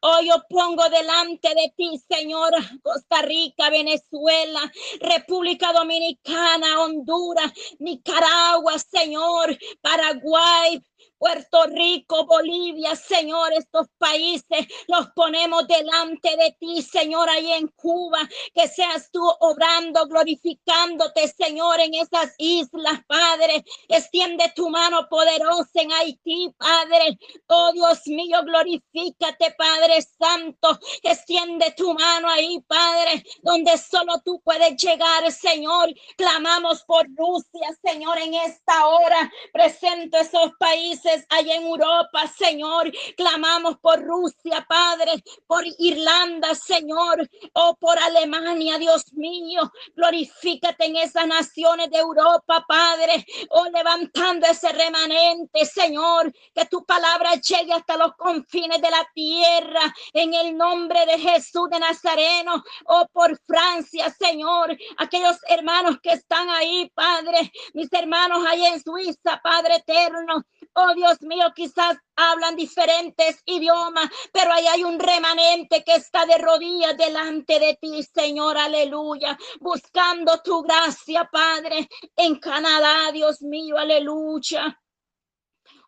Hoy 0.00 0.28
yo 0.28 0.36
pongo 0.48 0.88
delante 0.88 1.48
de 1.54 1.72
ti, 1.76 2.00
Señor, 2.08 2.52
Costa 2.82 3.22
Rica, 3.22 3.68
Venezuela, 3.70 4.72
República 5.00 5.72
Dominicana, 5.72 6.80
Honduras, 6.80 7.52
Nicaragua, 7.78 8.78
Señor, 8.78 9.58
Paraguay, 9.82 10.80
Puerto 11.18 11.64
Rico, 11.66 12.26
Bolivia, 12.26 12.94
Señor, 12.94 13.52
estos 13.52 13.86
países 13.98 14.66
los 14.86 15.08
ponemos 15.16 15.66
delante 15.66 16.36
de 16.36 16.56
ti, 16.60 16.82
Señor, 16.82 17.28
ahí 17.28 17.52
en 17.52 17.68
Cuba, 17.68 18.20
que 18.54 18.68
seas 18.68 19.10
tú 19.10 19.22
obrando, 19.40 20.06
glorificándote, 20.06 21.26
Señor, 21.28 21.80
en 21.80 21.94
esas 21.94 22.34
islas, 22.38 23.00
Padre. 23.06 23.64
Extiende 23.88 24.52
tu 24.54 24.70
mano 24.70 25.08
poderosa 25.08 25.82
en 25.82 25.92
Haití, 25.92 26.54
Padre. 26.56 27.18
Oh 27.48 27.72
Dios 27.72 28.06
mío, 28.06 28.38
glorifícate, 28.44 29.54
Padre 29.58 30.02
Santo. 30.02 30.78
Extiende 31.02 31.72
tu 31.76 31.94
mano 31.94 32.28
ahí, 32.28 32.60
Padre, 32.66 33.24
donde 33.42 33.76
solo 33.78 34.20
tú 34.24 34.40
puedes 34.44 34.76
llegar, 34.76 35.30
Señor. 35.32 35.92
Clamamos 36.16 36.84
por 36.84 37.06
Rusia, 37.16 37.76
Señor, 37.82 38.18
en 38.18 38.34
esta 38.34 38.86
hora. 38.86 39.30
Presento 39.52 40.18
esos 40.18 40.52
países 40.58 41.07
allá 41.28 41.56
en 41.56 41.66
Europa, 41.66 42.26
Señor. 42.26 42.90
Clamamos 43.16 43.78
por 43.78 44.02
Rusia, 44.02 44.64
Padre, 44.68 45.22
por 45.46 45.64
Irlanda, 45.78 46.54
Señor, 46.54 47.28
o 47.52 47.76
por 47.76 47.98
Alemania, 47.98 48.78
Dios 48.78 49.12
mío. 49.12 49.70
Glorifícate 49.94 50.86
en 50.86 50.96
esas 50.96 51.26
naciones 51.26 51.90
de 51.90 51.98
Europa, 51.98 52.64
Padre, 52.66 53.24
o 53.50 53.64
levantando 53.66 54.46
ese 54.46 54.72
remanente, 54.72 55.64
Señor, 55.64 56.32
que 56.54 56.66
tu 56.66 56.84
palabra 56.84 57.34
llegue 57.34 57.72
hasta 57.72 57.96
los 57.96 58.14
confines 58.16 58.80
de 58.80 58.90
la 58.90 59.08
tierra, 59.14 59.94
en 60.12 60.34
el 60.34 60.56
nombre 60.56 61.06
de 61.06 61.18
Jesús 61.18 61.68
de 61.70 61.78
Nazareno, 61.78 62.62
o 62.86 63.06
por 63.12 63.38
Francia, 63.46 64.10
Señor, 64.10 64.76
aquellos 64.96 65.36
hermanos 65.48 65.98
que 66.02 66.10
están 66.10 66.48
ahí, 66.50 66.90
Padre, 66.94 67.52
mis 67.74 67.92
hermanos 67.92 68.44
ahí 68.46 68.64
en 68.64 68.82
Suiza, 68.82 69.40
Padre 69.42 69.76
eterno, 69.76 70.42
Oh 70.74 70.94
Dios 70.94 71.20
mío, 71.22 71.46
quizás 71.56 71.96
hablan 72.14 72.54
diferentes 72.54 73.42
idiomas, 73.46 74.08
pero 74.32 74.52
ahí 74.52 74.66
hay 74.66 74.84
un 74.84 74.98
remanente 74.98 75.82
que 75.82 75.94
está 75.94 76.24
de 76.24 76.38
rodillas 76.38 76.96
delante 76.96 77.58
de 77.58 77.76
ti, 77.80 78.02
Señor, 78.02 78.56
aleluya, 78.56 79.36
buscando 79.60 80.40
tu 80.42 80.62
gracia, 80.62 81.28
Padre, 81.32 81.88
en 82.14 82.38
Canadá, 82.38 83.10
Dios 83.12 83.42
mío, 83.42 83.76
aleluya. 83.76 84.80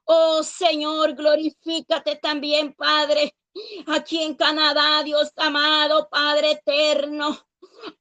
Oh 0.05 0.43
Señor, 0.43 1.15
glorifícate 1.15 2.17
también, 2.17 2.75
Padre, 2.75 3.37
aquí 3.87 4.23
en 4.23 4.35
Canadá, 4.35 5.05
Dios 5.05 5.31
amado, 5.37 6.09
Padre 6.11 6.53
eterno. 6.53 7.50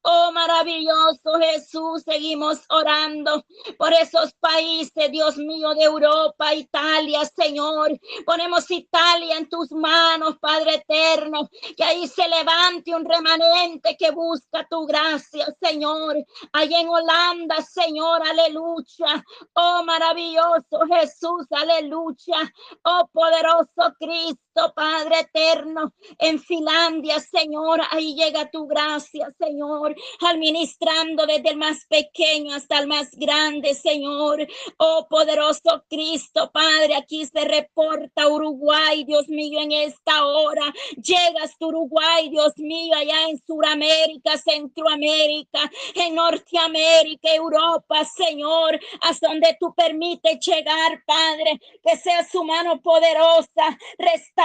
Oh, 0.01 0.31
maravilloso 0.31 1.39
Jesús, 1.39 2.03
seguimos 2.03 2.59
orando 2.69 3.43
por 3.77 3.93
esos 3.93 4.33
países, 4.39 5.11
Dios 5.11 5.37
mío, 5.37 5.73
de 5.75 5.83
Europa, 5.83 6.53
Italia, 6.53 7.21
Señor. 7.25 7.91
Ponemos 8.25 8.69
Italia 8.71 9.37
en 9.37 9.49
tus 9.49 9.71
manos, 9.71 10.37
Padre 10.39 10.75
eterno, 10.75 11.49
que 11.75 11.83
ahí 11.83 12.07
se 12.07 12.27
levante 12.27 12.95
un 12.95 13.05
remanente 13.05 13.95
que 13.97 14.11
busca 14.11 14.65
tu 14.69 14.85
gracia, 14.85 15.45
Señor. 15.61 16.15
Ahí 16.53 16.73
en 16.73 16.89
Holanda, 16.89 17.61
Señor, 17.61 18.21
aleluya. 18.27 19.23
Oh, 19.53 19.83
maravilloso 19.85 20.79
Jesús, 20.89 21.45
aleluya. 21.51 22.51
Oh, 22.83 23.07
poderoso 23.11 23.93
Cristo, 23.99 24.48
Padre 24.75 25.21
eterno, 25.21 25.93
en 26.17 26.39
Finlandia, 26.39 27.19
Señor, 27.19 27.81
ahí 27.91 28.15
llega 28.15 28.49
tu 28.49 28.67
gracia, 28.67 29.33
Señor. 29.39 29.95
administrando 30.21 31.25
desde 31.25 31.49
el 31.49 31.57
más 31.57 31.85
pequeño 31.87 32.55
hasta 32.55 32.79
el 32.79 32.87
más 32.87 33.09
grande, 33.11 33.73
Señor. 33.73 34.47
Oh 34.77 35.07
poderoso 35.09 35.83
Cristo, 35.89 36.51
Padre, 36.51 36.95
aquí 36.95 37.25
se 37.25 37.45
reporta 37.45 38.27
Uruguay, 38.27 39.03
Dios 39.05 39.27
mío, 39.29 39.59
en 39.61 39.71
esta 39.71 40.25
hora. 40.25 40.73
Llegas 40.95 41.57
tu 41.57 41.67
Uruguay, 41.69 42.29
Dios 42.29 42.53
mío, 42.57 42.95
allá 42.95 43.29
en 43.29 43.37
Sudamérica, 43.45 44.37
Centroamérica, 44.37 45.71
en 45.95 46.15
Norteamérica, 46.15 47.33
Europa, 47.33 48.05
Señor, 48.05 48.79
hasta 49.01 49.29
donde 49.29 49.55
tú 49.59 49.73
permites 49.75 50.39
llegar, 50.45 51.03
Padre, 51.05 51.59
que 51.83 51.97
sea 51.97 52.27
su 52.27 52.43
mano 52.43 52.81
poderosa, 52.81 53.77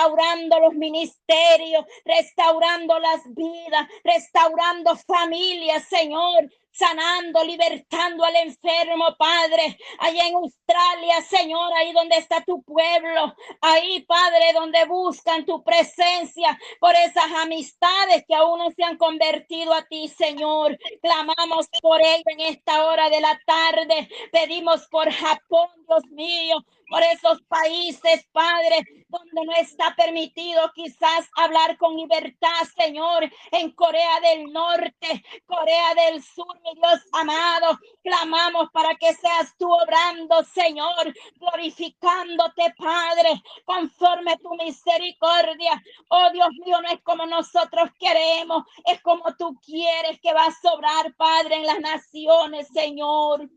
restaurando 0.05 0.61
los 0.61 0.75
ministerios, 0.75 1.85
restaurando 2.05 2.99
las 2.99 3.23
vidas, 3.35 3.89
restaurando 4.05 4.97
familia, 4.97 5.81
Señor, 5.81 6.51
sanando, 6.73 7.43
libertando 7.45 8.25
al 8.25 8.37
enfermo, 8.37 9.07
Padre, 9.17 9.79
allá 9.99 10.27
en 10.27 10.35
Australia, 10.35 11.23
Señor, 11.23 11.73
ahí 11.75 11.93
donde 11.93 12.17
está 12.17 12.43
tu 12.45 12.63
pueblo, 12.65 13.35
ahí, 13.61 14.03
Padre, 14.03 14.53
donde 14.53 14.85
buscan 14.85 15.47
tu 15.47 15.63
presencia 15.63 16.59
por 16.81 16.95
esas 16.97 17.33
amistades 17.43 18.25
que 18.27 18.35
aún 18.35 18.59
no 18.59 18.71
se 18.73 18.83
han 18.83 18.99
convertido 18.99 19.73
a 19.73 19.83
ti, 19.83 20.09
Señor. 20.09 20.77
Clamamos 21.01 21.69
por 21.81 22.01
ello 22.01 22.25
en 22.27 22.41
esta 22.41 22.85
hora 22.87 23.09
de 23.09 23.21
la 23.21 23.41
tarde. 23.47 24.09
Pedimos 24.33 24.87
por 24.89 25.11
Japón, 25.11 25.69
Dios 25.89 26.05
mío, 26.11 26.57
por 26.95 27.03
esos 27.03 27.43
países, 27.49 28.25
Padre, 28.31 28.85
donde 29.09 29.47
no 29.47 29.53
está 29.57 29.97
permitido 29.97 30.71
quizás 30.77 31.29
hablar 31.35 31.77
con 31.77 31.97
libertad, 31.97 32.63
Señor, 32.79 33.29
en 33.51 33.73
Corea 33.73 34.21
del 34.21 34.53
Norte, 34.53 35.25
Corea 35.45 35.93
del 36.07 36.23
Sur, 36.23 36.57
mi 36.63 36.73
Dios 36.77 37.01
amado. 37.11 37.81
Clamamos 38.05 38.71
para 38.73 38.95
que 38.95 39.13
seas 39.13 39.57
tú 39.59 39.69
obrando, 39.73 40.45
Señor, 40.45 41.13
glorificándote, 41.35 42.73
Padre, 42.79 43.43
conforme 43.65 44.37
tu 44.37 44.55
misericordia. 44.55 45.83
Oh 46.11 46.31
Dios 46.33 46.51
mío, 46.65 46.81
no 46.81 46.91
es 46.91 47.03
como 47.03 47.27
nosotros 47.27 47.91
queremos, 47.99 48.63
es 48.87 49.03
como 49.03 49.35
tú 49.37 49.59
quieres 49.67 50.21
que 50.21 50.33
va 50.33 50.47
a 50.47 50.55
sobrar, 50.63 51.13
Padre, 51.17 51.57
en 51.57 51.67
las 51.67 51.81
naciones, 51.81 52.69
Señor. 52.73 53.51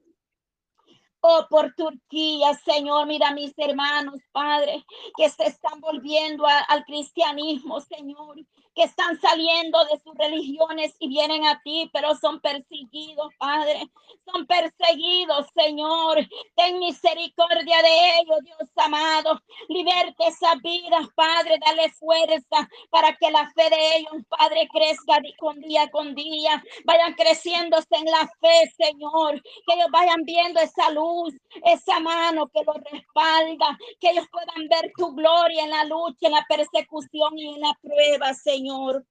Oh, 1.29 1.45
por 1.49 1.73
Turquía, 1.75 2.53
Señor, 2.53 3.05
mira 3.05 3.33
mis 3.33 3.51
hermanos, 3.57 4.21
Padre, 4.31 4.85
que 5.17 5.29
se 5.29 5.43
están 5.43 5.81
volviendo 5.81 6.45
al 6.47 6.85
cristianismo, 6.85 7.81
Señor, 7.81 8.37
que 8.77 8.83
están 8.83 9.19
saliendo 9.19 9.83
de 9.85 9.99
sus 10.03 10.15
religiones 10.15 10.95
y 10.99 11.07
vienen 11.07 11.47
a 11.47 11.59
ti, 11.63 11.89
pero 11.91 12.13
son 12.15 12.39
perseguidos, 12.39 13.33
Padre. 13.39 13.89
Son 14.31 14.45
perseguidos, 14.45 15.47
Señor. 15.55 16.19
Ten 16.55 16.77
misericordia 16.77 17.81
de 17.81 18.19
ellos, 18.19 18.37
Dios 18.43 18.69
amado. 18.75 19.41
Liberte 19.67 20.27
esas 20.27 20.61
vidas, 20.61 21.07
Padre. 21.15 21.57
Dale 21.65 21.89
fuerza 21.93 22.69
para 22.91 23.15
que 23.15 23.31
la 23.31 23.49
fe 23.49 23.67
de 23.67 23.97
ellos, 23.97 24.23
Padre, 24.29 24.69
crezca 24.71 25.17
con 25.39 25.59
día 25.59 25.89
con 25.89 26.13
día. 26.13 26.63
Vayan 26.85 27.15
creciéndose 27.15 27.95
en 27.95 28.05
la 28.05 28.29
fe, 28.39 28.71
Señor. 28.77 29.41
Que 29.65 29.73
ellos 29.73 29.89
vayan 29.91 30.23
viendo 30.23 30.59
esa 30.59 30.91
luz, 30.91 31.33
esa 31.65 31.99
mano 31.99 32.47
que 32.53 32.63
los 32.63 32.75
respalda. 32.91 33.75
Que 33.99 34.11
ellos 34.11 34.27
puedan 34.31 34.67
ver 34.69 34.91
tu 34.95 35.15
gloria 35.15 35.63
en 35.63 35.71
la 35.71 35.83
lucha, 35.85 36.27
en 36.27 36.33
la 36.33 36.45
persecución 36.47 37.39
y 37.39 37.55
en 37.55 37.61
la 37.61 37.73
prueba, 37.81 38.35
Señor. 38.35 38.66
Señor. 38.67 39.05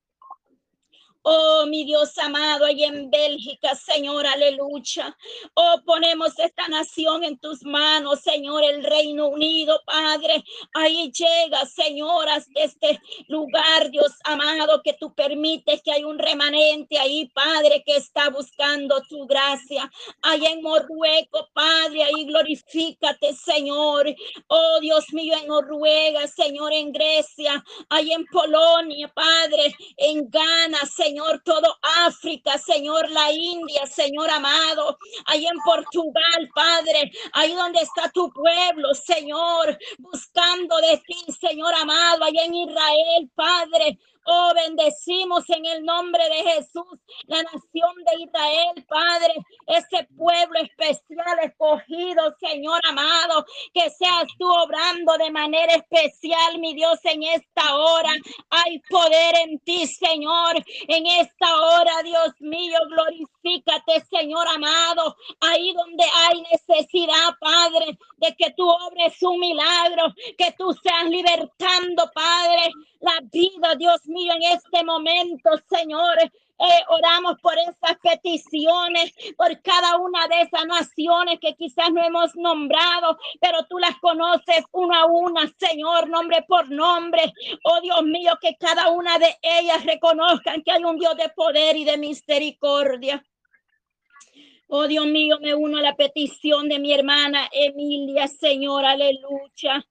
Oh, 1.28 1.66
mi 1.66 1.82
Dios 1.84 2.16
amado, 2.18 2.66
ahí 2.66 2.84
en 2.84 3.10
Bélgica, 3.10 3.74
Señor, 3.74 4.24
aleluya. 4.28 5.16
Oh, 5.54 5.80
ponemos 5.84 6.38
esta 6.38 6.68
nación 6.68 7.24
en 7.24 7.36
tus 7.40 7.64
manos, 7.64 8.20
Señor, 8.20 8.62
el 8.62 8.84
Reino 8.84 9.26
Unido, 9.26 9.82
Padre. 9.84 10.44
Ahí 10.72 11.10
llega, 11.10 11.66
Señor, 11.66 12.28
hasta 12.28 12.62
este 12.62 13.00
lugar, 13.26 13.90
Dios 13.90 14.12
amado, 14.22 14.80
que 14.84 14.92
tú 14.92 15.12
permites 15.16 15.82
que 15.82 15.90
hay 15.90 16.04
un 16.04 16.16
remanente 16.16 16.96
ahí, 16.96 17.28
Padre, 17.34 17.82
que 17.84 17.96
está 17.96 18.30
buscando 18.30 19.02
tu 19.08 19.26
gracia. 19.26 19.90
Ahí 20.22 20.46
en 20.46 20.62
Marruecos, 20.62 21.48
Padre, 21.52 22.04
ahí 22.04 22.24
glorifícate, 22.26 23.34
Señor. 23.34 24.14
Oh, 24.46 24.78
Dios 24.80 25.12
mío, 25.12 25.34
en 25.42 25.48
Noruega, 25.48 26.28
Señor, 26.28 26.72
en 26.72 26.92
Grecia, 26.92 27.64
ahí 27.88 28.12
en 28.12 28.24
Polonia, 28.26 29.12
Padre, 29.12 29.74
en 29.96 30.30
Ghana, 30.30 30.86
Señor. 30.86 31.15
Señor, 31.16 31.40
todo 31.46 31.78
África, 32.06 32.58
Señor, 32.58 33.08
la 33.08 33.32
India, 33.32 33.86
Señor 33.86 34.28
amado, 34.28 34.98
ahí 35.24 35.46
en 35.46 35.58
Portugal, 35.64 36.50
Padre, 36.54 37.10
ahí 37.32 37.54
donde 37.54 37.80
está 37.80 38.10
tu 38.10 38.30
pueblo, 38.30 38.92
Señor, 38.92 39.78
buscando 39.96 40.76
de 40.76 40.98
ti, 41.06 41.32
Señor 41.40 41.72
amado, 41.74 42.22
ahí 42.22 42.36
en 42.36 42.54
Israel, 42.54 43.30
Padre, 43.34 43.98
Oh, 44.28 44.52
bendecimos 44.54 45.48
en 45.50 45.64
el 45.66 45.84
nombre 45.84 46.22
de 46.28 46.50
Jesús 46.50 46.98
la 47.26 47.42
nación 47.42 47.94
de 48.04 48.24
Israel, 48.24 48.86
Padre, 48.88 49.34
ese 49.68 50.08
pueblo 50.16 50.58
especial 50.60 51.38
escogido, 51.42 52.34
Señor 52.40 52.80
amado, 52.88 53.44
que 53.72 53.88
seas 53.90 54.26
tú 54.38 54.46
obrando 54.48 55.16
de 55.18 55.30
manera 55.30 55.74
especial, 55.74 56.58
mi 56.58 56.74
Dios, 56.74 56.98
en 57.04 57.22
esta 57.22 57.76
hora. 57.76 58.10
Hay 58.50 58.80
poder 58.88 59.34
en 59.44 59.58
ti, 59.60 59.86
Señor, 59.86 60.56
en 60.88 61.06
esta 61.06 61.56
hora, 61.56 62.02
Dios 62.02 62.32
mío, 62.40 62.78
glorifícate, 63.46 64.04
Señor 64.10 64.46
amado, 64.48 65.16
ahí 65.40 65.72
donde 65.72 66.04
hay 66.04 66.42
necesidad, 66.52 67.34
Padre, 67.40 67.98
de 68.16 68.34
que 68.36 68.52
tú 68.52 68.68
obres 68.68 69.22
un 69.22 69.38
milagro, 69.38 70.14
que 70.36 70.52
tú 70.58 70.72
seas 70.82 71.08
libertando, 71.08 72.10
Padre, 72.14 72.70
la 73.00 73.20
vida, 73.30 73.74
Dios 73.76 74.06
mío, 74.06 74.32
en 74.34 74.42
este 74.56 74.84
momento, 74.84 75.50
Señor. 75.68 76.16
Eh, 76.58 76.84
oramos 76.88 77.38
por 77.42 77.52
esas 77.58 77.98
peticiones, 78.02 79.12
por 79.36 79.60
cada 79.60 79.98
una 79.98 80.26
de 80.26 80.40
esas 80.40 80.64
naciones 80.64 81.38
que 81.38 81.54
quizás 81.54 81.92
no 81.92 82.02
hemos 82.02 82.34
nombrado, 82.34 83.18
pero 83.42 83.66
tú 83.68 83.78
las 83.78 83.94
conoces 83.98 84.64
una 84.72 85.02
a 85.02 85.04
una, 85.04 85.52
Señor, 85.58 86.08
nombre 86.08 86.46
por 86.48 86.70
nombre. 86.70 87.30
Oh 87.62 87.80
Dios 87.82 88.02
mío, 88.04 88.38
que 88.40 88.56
cada 88.56 88.88
una 88.88 89.18
de 89.18 89.36
ellas 89.42 89.84
reconozcan 89.84 90.62
que 90.62 90.72
hay 90.72 90.82
un 90.82 90.96
Dios 90.96 91.14
de 91.18 91.28
poder 91.28 91.76
y 91.76 91.84
de 91.84 91.98
misericordia. 91.98 93.22
Oh 94.68 94.88
Dios 94.88 95.06
mío, 95.06 95.38
me 95.40 95.54
uno 95.54 95.78
a 95.78 95.80
la 95.80 95.94
petición 95.94 96.68
de 96.68 96.80
mi 96.80 96.92
hermana 96.92 97.48
Emilia, 97.52 98.26
Señor, 98.26 98.84
aleluya. 98.84 99.86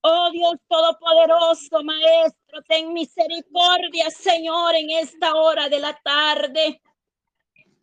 Oh 0.00 0.30
Dios 0.32 0.54
Todopoderoso, 0.66 1.84
Maestro, 1.84 2.62
ten 2.66 2.92
misericordia, 2.92 4.10
Señor, 4.10 4.74
en 4.76 4.90
esta 4.90 5.34
hora 5.34 5.68
de 5.68 5.78
la 5.78 5.94
tarde. 6.02 6.80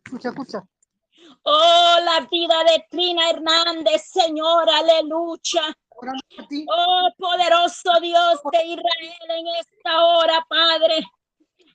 Escucha, 0.04 0.30
escucha. 0.30 0.68
Oh, 1.44 1.96
la 2.04 2.26
vida 2.30 2.64
de 2.64 2.84
Trina 2.90 3.30
Hernández, 3.30 4.10
Señor, 4.10 4.68
aleluya. 4.68 5.76
Oh, 6.66 7.08
poderoso 7.16 7.92
Dios 8.02 8.40
de 8.52 8.64
Israel, 8.64 9.30
en 9.38 9.46
esta 9.60 10.04
hora, 10.04 10.44
Padre. 10.48 11.04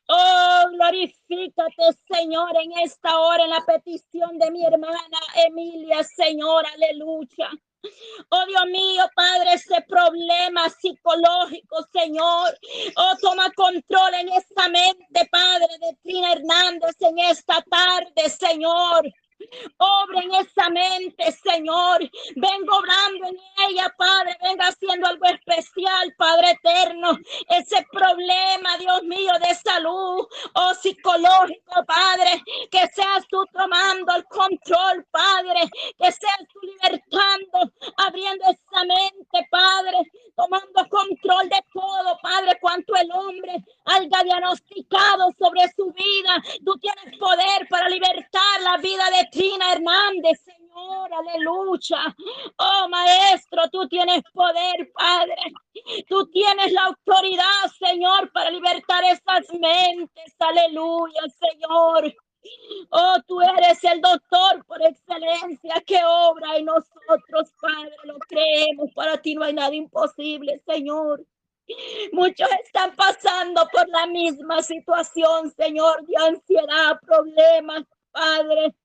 Oh, 0.07 0.63
glorifícate, 0.71 1.97
Señor, 2.07 2.51
en 2.61 2.77
esta 2.83 3.19
hora, 3.19 3.43
en 3.43 3.49
la 3.49 3.65
petición 3.65 4.37
de 4.37 4.51
mi 4.51 4.63
hermana 4.63 5.19
Emilia, 5.47 6.03
Señor, 6.03 6.63
aleluya. 6.67 7.49
Oh 8.29 8.45
Dios 8.47 8.65
mío, 8.65 9.03
Padre, 9.15 9.53
ese 9.53 9.81
problema 9.87 10.69
psicológico, 10.69 11.87
Señor. 11.91 12.57
Oh, 12.97 13.13
toma 13.21 13.51
control 13.51 14.13
en 14.19 14.29
esta 14.29 14.69
mente, 14.69 15.27
Padre, 15.31 15.67
de 15.81 15.97
Trina 16.03 16.33
Hernández 16.33 16.95
en 16.99 17.19
esta 17.19 17.63
tarde, 17.63 18.29
Señor. 18.29 19.11
Obra 19.77 20.21
en 20.21 20.33
esa 20.35 20.69
mente, 20.69 21.31
Señor. 21.31 21.99
Vengo 22.35 22.77
obrando 22.77 23.27
en 23.27 23.37
ella, 23.69 23.93
Padre. 23.97 24.37
Venga 24.41 24.67
haciendo 24.67 25.07
algo 25.07 25.25
especial, 25.25 26.13
Padre 26.17 26.51
eterno. 26.51 27.17
Ese 27.49 27.85
problema, 27.91 28.77
Dios 28.77 29.03
mío, 29.03 29.31
de 29.47 29.55
salud 29.55 30.27
o 30.53 30.73
psicológico, 30.75 31.85
Padre. 31.85 32.43
Que 32.71 32.87
seas 32.87 33.27
tú 33.29 33.45
tomando 33.53 34.15
el 34.15 34.25
control, 34.25 35.05
Padre. 35.11 35.69
Que 35.97 36.11
seas 36.11 36.39
tú 36.51 36.59
libertando, 36.61 37.73
abriendo 37.97 38.45
esa 38.45 38.83
mente, 38.83 39.47
Padre. 39.49 39.97
Tomando 40.35 40.89
control 40.89 41.49
de 41.49 41.63
todo, 41.73 42.17
Padre. 42.21 42.57
Cuanto 42.61 42.95
el 42.95 43.11
hombre 43.11 43.63
haya 43.85 44.23
diagnosticado 44.23 45.31
sobre 45.37 45.61
su 45.75 45.91
vida. 45.91 46.43
Tú 46.65 46.77
tienes 46.79 47.17
poder 47.17 47.67
para 47.69 47.89
libertar 47.89 48.61
la 48.61 48.77
vida 48.77 49.03
de 49.11 49.27
Trina 49.31 49.73
Hernández, 49.73 50.41
Señor, 50.43 51.13
aleluya. 51.13 52.15
Oh, 52.57 52.87
Maestro, 52.89 53.63
tú 53.71 53.87
tienes 53.87 54.21
poder, 54.33 54.91
Padre. 54.93 55.35
Tú 56.07 56.27
tienes 56.31 56.71
la 56.71 56.85
autoridad, 56.85 57.71
Señor, 57.79 58.31
para 58.31 58.49
libertar 58.49 59.03
esas 59.03 59.45
mentes, 59.59 60.35
aleluya, 60.39 61.21
Señor. 61.39 62.13
Oh, 62.89 63.17
tú 63.27 63.41
eres 63.41 63.83
el 63.83 64.01
doctor 64.01 64.63
por 64.65 64.81
excelencia 64.81 65.81
que 65.85 65.99
obra 66.05 66.57
en 66.57 66.65
nosotros, 66.65 67.51
Padre. 67.59 67.95
Lo 68.03 68.17
creemos. 68.19 68.91
Para 68.93 69.17
ti 69.21 69.35
no 69.35 69.43
hay 69.43 69.53
nada 69.53 69.73
imposible, 69.73 70.61
Señor. 70.65 71.25
Muchos 72.11 72.47
están 72.63 72.95
pasando 72.95 73.67
por 73.71 73.87
la 73.89 74.05
misma 74.07 74.61
situación, 74.61 75.51
Señor, 75.51 76.05
de 76.05 76.15
ansiedad, 76.17 76.99
problemas, 77.01 77.83
Padre. 78.11 78.75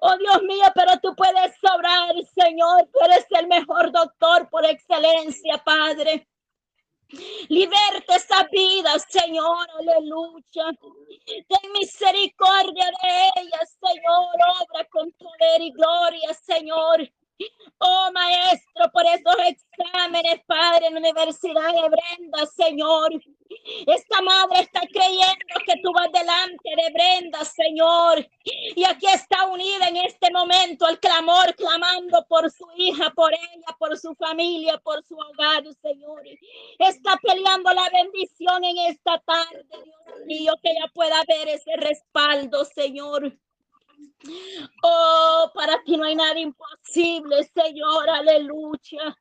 Oh 0.00 0.16
Dios 0.18 0.42
mío, 0.42 0.64
pero 0.74 0.98
tú 1.00 1.14
puedes 1.16 1.56
sobrar, 1.60 2.14
Señor. 2.34 2.88
Tú 2.92 2.98
eres 3.04 3.26
el 3.30 3.48
mejor 3.48 3.90
doctor 3.90 4.48
por 4.50 4.64
excelencia, 4.64 5.62
Padre. 5.64 6.26
Liberta 7.48 8.16
esta 8.16 8.44
vida, 8.50 8.98
Señor, 8.98 9.66
aleluya. 9.78 10.78
Ten 11.26 11.72
misericordia 11.72 12.86
de 13.02 13.42
ella, 13.42 13.60
Señor. 13.80 14.34
Obra 14.60 14.88
con 14.90 15.10
poder 15.12 15.60
y 15.60 15.72
gloria, 15.72 16.34
Señor. 16.34 17.10
Oh, 17.78 18.10
maestro, 18.12 18.90
por 18.92 19.04
esos 19.04 19.36
exámenes, 19.46 20.40
Padre, 20.46 20.86
en 20.86 20.94
la 20.94 21.00
Universidad 21.00 21.72
de 21.74 21.88
Brenda, 21.88 22.46
Señor. 22.46 23.10
Esta 23.86 24.22
madre 24.22 24.60
está 24.60 24.80
creyendo 24.80 25.54
que 25.66 25.74
tú 25.82 25.92
vas 25.92 26.10
delante 26.10 26.70
de 26.74 26.92
Brenda, 26.92 27.44
Señor. 27.44 28.26
Y 28.44 28.82
aquí 28.84 29.06
está 29.06 29.46
unida 29.46 29.88
en 29.88 29.98
este 29.98 30.30
momento 30.32 30.86
al 30.86 30.98
clamor, 30.98 31.54
clamando 31.54 32.24
por 32.28 32.50
su 32.50 32.66
hija, 32.76 33.10
por 33.10 33.34
ella, 33.34 33.76
por 33.78 33.98
su 33.98 34.14
familia, 34.14 34.78
por 34.78 35.04
su 35.04 35.14
hogar, 35.14 35.64
Señor. 35.82 36.22
Está 36.78 37.18
peleando 37.22 37.72
la 37.74 37.90
bendición 37.90 38.64
en 38.64 38.78
esta 38.90 39.18
tarde, 39.18 39.66
Dios 39.70 40.26
mío, 40.26 40.54
que 40.62 40.70
ella 40.70 40.90
pueda 40.94 41.22
ver 41.28 41.48
ese 41.48 41.76
respaldo, 41.76 42.64
Señor. 42.64 43.36
Oh, 44.82 45.50
para 45.54 45.82
ti 45.84 45.96
no 45.96 46.04
hay 46.04 46.14
nada 46.14 46.38
imposible, 46.38 46.75
Señor, 46.96 48.08
aleluya. 48.08 49.16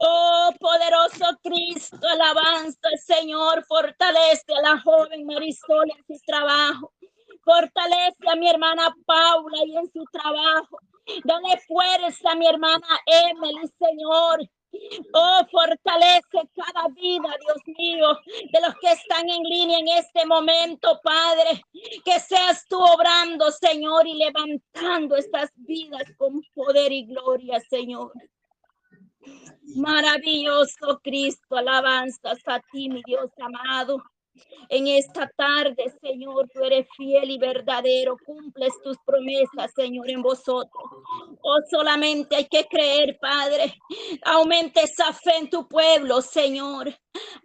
Oh, 0.00 0.50
poderoso 0.58 1.38
Cristo, 1.42 2.00
alabanza, 2.08 2.88
Señor, 2.96 3.64
fortalece 3.66 4.52
a 4.56 4.60
la 4.60 4.80
joven 4.80 5.24
Marisol 5.24 5.88
en 5.90 6.04
su 6.04 6.20
trabajo. 6.26 6.92
Fortalece 7.44 8.28
a 8.28 8.34
mi 8.34 8.48
hermana 8.50 8.92
Paula 9.06 9.58
y 9.64 9.76
en 9.76 9.92
su 9.92 10.04
trabajo. 10.10 10.78
Dale 11.24 11.60
fuerza 11.68 12.32
a 12.32 12.34
mi 12.34 12.48
hermana 12.48 12.88
Emily, 13.06 13.70
Señor. 13.78 14.40
Oh, 15.12 15.40
fortalece 15.50 16.48
cada 16.54 16.88
vida, 16.88 17.34
Dios 17.40 17.76
mío, 17.78 18.18
de 18.52 18.60
los 18.60 18.74
que 18.80 18.92
están 18.92 19.28
en 19.28 19.42
línea 19.42 19.78
en 19.78 19.88
este 19.88 20.26
momento, 20.26 21.00
Padre. 21.02 21.62
Que 22.04 22.20
seas 22.20 22.66
tú 22.68 22.78
obrando, 22.78 23.50
Señor, 23.50 24.06
y 24.06 24.14
levantando 24.14 25.16
estas 25.16 25.50
vidas 25.56 26.04
con 26.16 26.42
poder 26.54 26.92
y 26.92 27.06
gloria, 27.06 27.60
Señor. 27.68 28.12
Maravilloso 29.74 31.00
Cristo, 31.02 31.56
alabanzas 31.56 32.38
a 32.46 32.60
ti, 32.72 32.88
mi 32.88 33.02
Dios 33.04 33.30
amado. 33.38 34.02
En 34.68 34.86
esta 34.86 35.30
tarde, 35.36 35.92
Señor, 36.00 36.48
tú 36.52 36.62
eres 36.64 36.86
fiel 36.96 37.30
y 37.30 37.38
verdadero. 37.38 38.16
Cumples 38.24 38.72
tus 38.82 38.96
promesas, 39.06 39.72
Señor, 39.74 40.10
en 40.10 40.22
vosotros. 40.22 40.84
Oh, 41.42 41.58
solamente 41.70 42.36
hay 42.36 42.46
que 42.46 42.64
creer, 42.66 43.16
Padre. 43.20 43.74
Aumente 44.24 44.82
esa 44.82 45.12
fe 45.12 45.36
en 45.38 45.50
tu 45.50 45.68
pueblo, 45.68 46.20
Señor. 46.22 46.94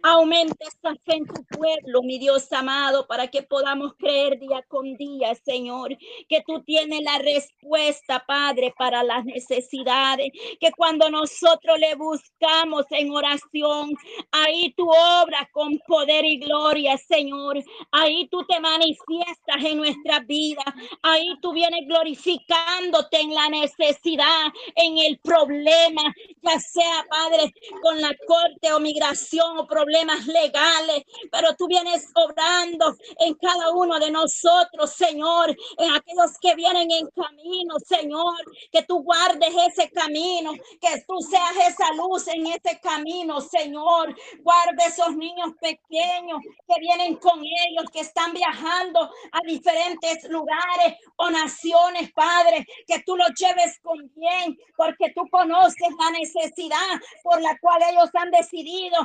Aumente 0.02 0.56
esa 0.60 0.94
fe 1.04 1.16
en 1.16 1.26
tu 1.26 1.44
pueblo, 1.44 2.02
mi 2.02 2.18
Dios 2.18 2.52
amado, 2.52 3.06
para 3.06 3.28
que 3.28 3.42
podamos 3.42 3.94
creer 3.94 4.38
día 4.38 4.62
con 4.68 4.96
día, 4.96 5.34
Señor, 5.44 5.96
que 6.28 6.42
tú 6.46 6.62
tienes 6.62 7.02
la 7.02 7.18
respuesta, 7.18 8.24
Padre, 8.26 8.74
para 8.76 9.02
las 9.02 9.24
necesidades, 9.24 10.30
que 10.60 10.72
cuando 10.72 11.10
nosotros 11.10 11.78
le 11.78 11.94
buscamos 11.94 12.84
en 12.90 13.10
oración, 13.12 13.94
ahí 14.30 14.72
tú 14.76 14.88
obras 14.88 15.46
con 15.52 15.78
poder 15.86 16.24
y 16.24 16.38
gloria, 16.38 16.96
Señor. 16.98 17.62
Ahí 17.90 18.28
tú 18.28 18.44
te 18.46 18.58
manifiestas 18.60 19.64
en 19.64 19.78
nuestra 19.78 20.20
vida. 20.20 20.62
Ahí 21.02 21.34
tú 21.40 21.52
vienes 21.52 21.86
glorificándote 21.86 23.20
en 23.20 23.34
la 23.34 23.48
necesidad, 23.48 24.46
en 24.76 24.98
el 24.98 25.18
problema, 25.18 26.02
ya 26.42 26.58
sea, 26.58 27.06
Padre, 27.08 27.52
con 27.82 28.00
la 28.00 28.14
corte 28.26 28.72
o 28.72 28.80
migración 28.80 29.61
o 29.62 29.66
problemas 29.66 30.26
legales, 30.26 31.04
pero 31.30 31.54
tú 31.56 31.66
vienes 31.66 32.08
obrando 32.14 32.96
en 33.18 33.34
cada 33.34 33.70
uno 33.70 33.98
de 33.98 34.10
nosotros, 34.10 34.90
Señor, 34.92 35.56
en 35.78 35.92
aquellos 35.92 36.38
que 36.40 36.54
vienen 36.54 36.90
en 36.90 37.08
camino, 37.10 37.76
Señor, 37.78 38.36
que 38.70 38.82
tú 38.82 39.02
guardes 39.02 39.54
ese 39.68 39.90
camino, 39.90 40.52
que 40.80 41.04
tú 41.06 41.18
seas 41.20 41.68
esa 41.68 41.92
luz 41.94 42.28
en 42.28 42.46
ese 42.46 42.80
camino, 42.82 43.40
Señor. 43.40 44.14
Guarde 44.40 44.84
esos 44.86 45.14
niños 45.16 45.50
pequeños 45.60 46.40
que 46.66 46.80
vienen 46.80 47.16
con 47.16 47.40
ellos, 47.40 47.90
que 47.92 48.00
están 48.00 48.32
viajando 48.32 49.00
a 49.00 49.40
diferentes 49.46 50.28
lugares 50.28 50.96
o 51.16 51.30
naciones, 51.30 52.12
Padre, 52.12 52.66
que 52.86 53.02
tú 53.04 53.16
los 53.16 53.30
lleves 53.34 53.78
con 53.82 54.10
bien, 54.14 54.58
porque 54.76 55.12
tú 55.14 55.22
conoces 55.30 55.88
la 55.98 56.10
necesidad 56.10 57.00
por 57.22 57.40
la 57.40 57.56
cual 57.58 57.80
ellos 57.90 58.10
han 58.14 58.30
decidido 58.30 58.96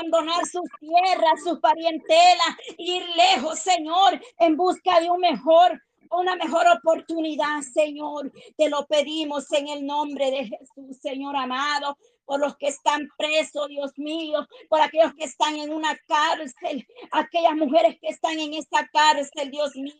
abandonar 0.00 0.46
sus 0.46 0.68
tierras, 0.78 1.44
su 1.44 1.60
parentela, 1.60 2.58
ir 2.78 3.04
lejos, 3.16 3.58
Señor, 3.58 4.20
en 4.38 4.56
busca 4.56 5.00
de 5.00 5.10
un 5.10 5.20
mejor 5.20 5.80
una 6.12 6.34
mejor 6.34 6.66
oportunidad, 6.76 7.60
Señor. 7.62 8.32
Te 8.56 8.68
lo 8.68 8.84
pedimos 8.86 9.50
en 9.52 9.68
el 9.68 9.86
nombre 9.86 10.32
de 10.32 10.44
Jesús, 10.46 10.98
Señor 11.00 11.36
amado 11.36 11.96
por 12.24 12.40
los 12.40 12.56
que 12.56 12.68
están 12.68 13.08
presos, 13.16 13.68
Dios 13.68 13.92
mío, 13.96 14.46
por 14.68 14.80
aquellos 14.80 15.14
que 15.14 15.24
están 15.24 15.56
en 15.56 15.72
una 15.72 15.96
cárcel, 16.06 16.86
aquellas 17.10 17.54
mujeres 17.54 17.98
que 18.00 18.08
están 18.08 18.38
en 18.38 18.54
esa 18.54 18.88
cárcel, 18.92 19.50
Dios 19.50 19.74
mío 19.74 19.94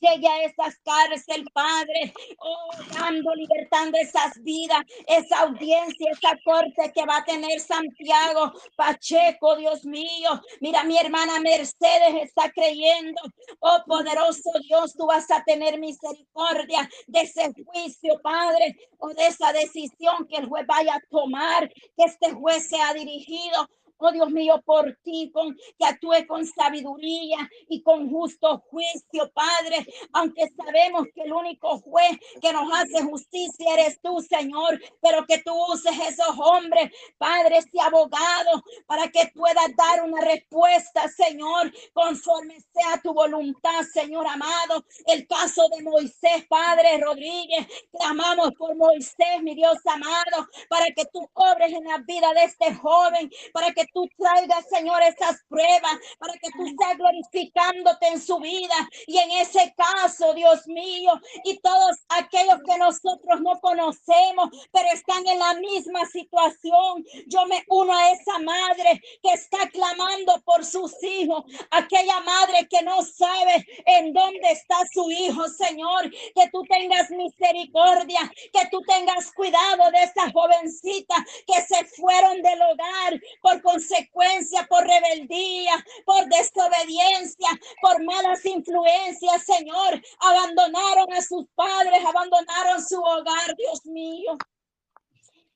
llegue 0.00 0.28
a 0.28 0.44
esas 0.44 0.78
cárceles, 0.84 1.46
Padre, 1.52 2.12
oh, 2.38 2.70
dando, 2.94 3.34
libertando 3.34 3.98
esas 3.98 4.42
vidas, 4.42 4.80
esa 5.06 5.40
audiencia, 5.40 6.10
esa 6.10 6.38
corte 6.44 6.92
que 6.94 7.06
va 7.06 7.18
a 7.18 7.24
tener 7.24 7.60
Santiago 7.60 8.52
Pacheco, 8.76 9.56
Dios 9.56 9.84
mío. 9.84 10.40
Mira, 10.60 10.84
mi 10.84 10.98
hermana 10.98 11.40
Mercedes 11.40 12.22
está 12.22 12.50
creyendo, 12.50 13.20
oh 13.60 13.82
poderoso 13.86 14.50
Dios, 14.68 14.94
tú 14.94 15.06
vas 15.06 15.30
a 15.30 15.42
tener 15.44 15.78
misericordia 15.78 16.88
de 17.06 17.20
ese 17.20 17.52
juicio, 17.64 18.20
Padre, 18.22 18.76
o 18.98 19.08
de 19.08 19.26
esa 19.26 19.52
decisión 19.52 20.26
que 20.28 20.36
el 20.36 20.48
juez 20.48 20.66
vaya 20.66 20.94
a 20.96 21.02
tomar, 21.10 21.68
que 21.68 22.04
este 22.04 22.32
juez 22.32 22.68
sea 22.68 22.92
dirigido 22.94 23.68
oh 23.98 24.12
Dios 24.12 24.30
mío, 24.30 24.62
por 24.64 24.96
ti, 25.02 25.30
con, 25.32 25.56
que 25.78 25.84
actúe 25.84 26.26
con 26.26 26.46
sabiduría 26.46 27.48
y 27.68 27.82
con 27.82 28.10
justo 28.10 28.62
juicio, 28.70 29.30
Padre, 29.32 29.86
aunque 30.12 30.44
sabemos 30.56 31.06
que 31.14 31.22
el 31.22 31.32
único 31.32 31.78
juez 31.80 32.18
que 32.40 32.52
nos 32.52 32.70
hace 32.72 33.02
justicia 33.02 33.74
eres 33.74 34.00
tú, 34.00 34.20
Señor, 34.20 34.80
pero 35.00 35.26
que 35.26 35.38
tú 35.38 35.52
uses 35.72 35.92
esos 36.08 36.38
hombres, 36.38 36.90
Padre, 37.18 37.58
ese 37.58 37.80
abogado, 37.80 38.62
para 38.86 39.08
que 39.08 39.30
puedas 39.34 39.74
dar 39.76 40.04
una 40.04 40.20
respuesta, 40.20 41.08
Señor, 41.08 41.72
conforme 41.92 42.58
sea 42.60 43.00
tu 43.02 43.12
voluntad, 43.12 43.82
Señor 43.92 44.26
amado. 44.26 44.84
El 45.06 45.26
caso 45.26 45.62
de 45.76 45.82
Moisés, 45.82 46.46
Padre 46.48 46.98
Rodríguez, 46.98 47.66
clamamos 47.90 48.52
por 48.58 48.76
Moisés, 48.76 49.42
mi 49.42 49.54
Dios 49.54 49.78
amado, 49.86 50.48
para 50.68 50.86
que 50.86 51.04
tú 51.12 51.28
obres 51.34 51.72
en 51.72 51.84
la 51.84 51.98
vida 51.98 52.32
de 52.34 52.44
este 52.44 52.74
joven, 52.74 53.30
para 53.52 53.72
que 53.72 53.86
tú 53.92 54.08
traigas, 54.16 54.66
Señor, 54.68 55.02
esas 55.02 55.42
pruebas, 55.48 55.98
para 56.18 56.34
que 56.34 56.50
tú 56.50 56.66
estés 56.66 56.98
glorificándote 56.98 58.08
en 58.08 58.20
su 58.20 58.38
vida. 58.38 58.88
Y 59.06 59.18
en 59.18 59.30
ese 59.32 59.74
caso, 59.76 60.34
Dios 60.34 60.66
mío, 60.66 61.12
y 61.44 61.58
todos 61.58 61.96
aquellos 62.08 62.58
que 62.66 62.78
nosotros 62.78 63.40
no 63.40 63.60
conocemos, 63.60 64.50
pero 64.72 64.88
están 64.92 65.26
en 65.26 65.38
la 65.38 65.54
misma 65.54 66.04
situación, 66.06 67.04
yo 67.26 67.46
me 67.46 67.64
uno 67.68 67.96
a 67.96 68.10
esa 68.10 68.38
madre 68.38 69.00
que 69.22 69.32
está 69.32 69.68
clamando 69.70 70.40
por 70.44 70.64
sus 70.64 70.92
hijos, 71.02 71.44
aquella 71.70 72.20
madre 72.20 72.68
que 72.68 72.82
no 72.82 73.02
sabe 73.02 73.66
en 73.86 74.12
dónde 74.12 74.50
está 74.50 74.76
su 74.92 75.10
hijo, 75.10 75.46
Señor, 75.48 76.10
que 76.10 76.48
tú 76.52 76.62
tengas 76.68 77.10
misericordia, 77.10 78.20
que 78.52 78.68
tú 78.70 78.80
tengas 78.82 79.32
cuidado 79.32 79.90
de 79.90 80.02
esa 80.02 80.30
jovencita 80.32 81.14
que 81.46 81.60
se 81.62 81.84
fueron 81.96 82.42
del 82.42 82.60
hogar 82.62 83.20
por 83.42 83.60
consecuencia, 83.78 84.66
por 84.68 84.84
rebeldía, 84.84 85.72
por 86.04 86.26
desobediencia, 86.26 87.48
por 87.80 88.02
malas 88.04 88.44
influencias, 88.44 89.44
Señor. 89.44 90.02
Abandonaron 90.20 91.12
a 91.12 91.22
sus 91.22 91.46
padres, 91.54 92.04
abandonaron 92.04 92.84
su 92.84 93.00
hogar, 93.00 93.54
Dios 93.56 93.86
mío. 93.86 94.36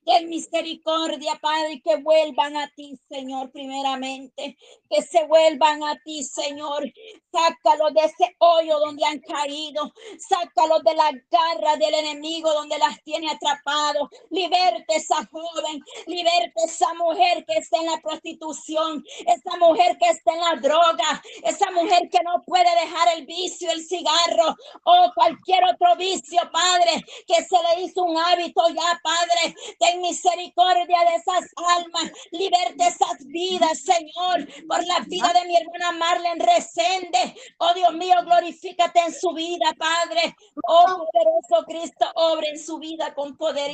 Ten 0.04 0.28
misericordia, 0.28 1.38
Padre, 1.40 1.80
que 1.82 1.96
vuelvan 1.96 2.56
a 2.56 2.68
ti, 2.74 2.98
Señor, 3.08 3.52
primeramente. 3.52 4.56
Que 4.90 5.02
se 5.02 5.24
vuelvan 5.26 5.82
a 5.84 5.96
ti, 6.04 6.24
Señor. 6.24 6.92
Sácalos 7.30 7.94
de 7.94 8.00
ese 8.00 8.34
hoyo 8.38 8.78
donde 8.80 9.04
han 9.04 9.20
caído. 9.20 9.92
Sácalos 10.18 10.82
de 10.82 10.94
la 10.94 11.10
garra 11.30 11.76
del 11.76 11.94
enemigo 11.94 12.52
donde 12.52 12.78
las 12.78 13.02
tiene 13.04 13.30
atrapados. 13.30 14.08
Liberte 14.30 14.96
esa 14.96 15.24
joven. 15.26 15.80
Liberte 16.06 16.64
esa 16.64 16.92
mujer 16.94 17.44
que 17.46 17.58
está 17.58 17.78
en 17.78 17.86
la 17.86 18.00
prostitución. 18.02 19.04
Esa 19.20 19.56
mujer 19.58 19.96
que 19.98 20.08
está 20.08 20.32
en 20.32 20.40
la 20.40 20.56
droga. 20.56 21.22
Esa 21.44 21.70
mujer 21.70 22.08
que 22.10 22.22
no 22.24 22.42
puede 22.44 22.70
dejar 22.80 23.16
el 23.16 23.26
vicio, 23.26 23.70
el 23.70 23.84
cigarro 23.84 24.56
o 24.84 25.12
cualquier 25.14 25.62
otro 25.64 25.96
vicio, 25.96 26.40
Padre, 26.52 27.04
que 27.26 27.34
se 27.44 27.56
le 27.56 27.82
hizo 27.82 28.02
un 28.02 28.18
hábito 28.18 28.62
ya, 28.68 29.00
Padre. 29.02 29.54
Misericordia 29.98 30.98
de 31.04 31.14
esas 31.16 31.50
almas, 31.76 32.12
liberte 32.30 32.86
esas 32.86 33.24
vidas, 33.26 33.78
Señor, 33.80 34.48
por 34.66 34.84
la 34.86 35.00
vida 35.06 35.32
de 35.32 35.46
mi 35.46 35.56
hermana 35.56 35.92
Marlene 35.92 36.44
Resende. 36.44 37.34
Oh 37.58 37.72
Dios 37.74 37.92
mío, 37.94 38.16
glorifícate 38.24 39.00
en 39.00 39.14
su 39.14 39.32
vida, 39.32 39.72
Padre. 39.78 40.34
Oh 40.66 40.84
poderoso 40.84 41.66
Cristo, 41.66 42.06
obra 42.14 42.48
en 42.48 42.58
su 42.58 42.78
vida 42.78 43.14
con 43.14 43.36
poder 43.36 43.70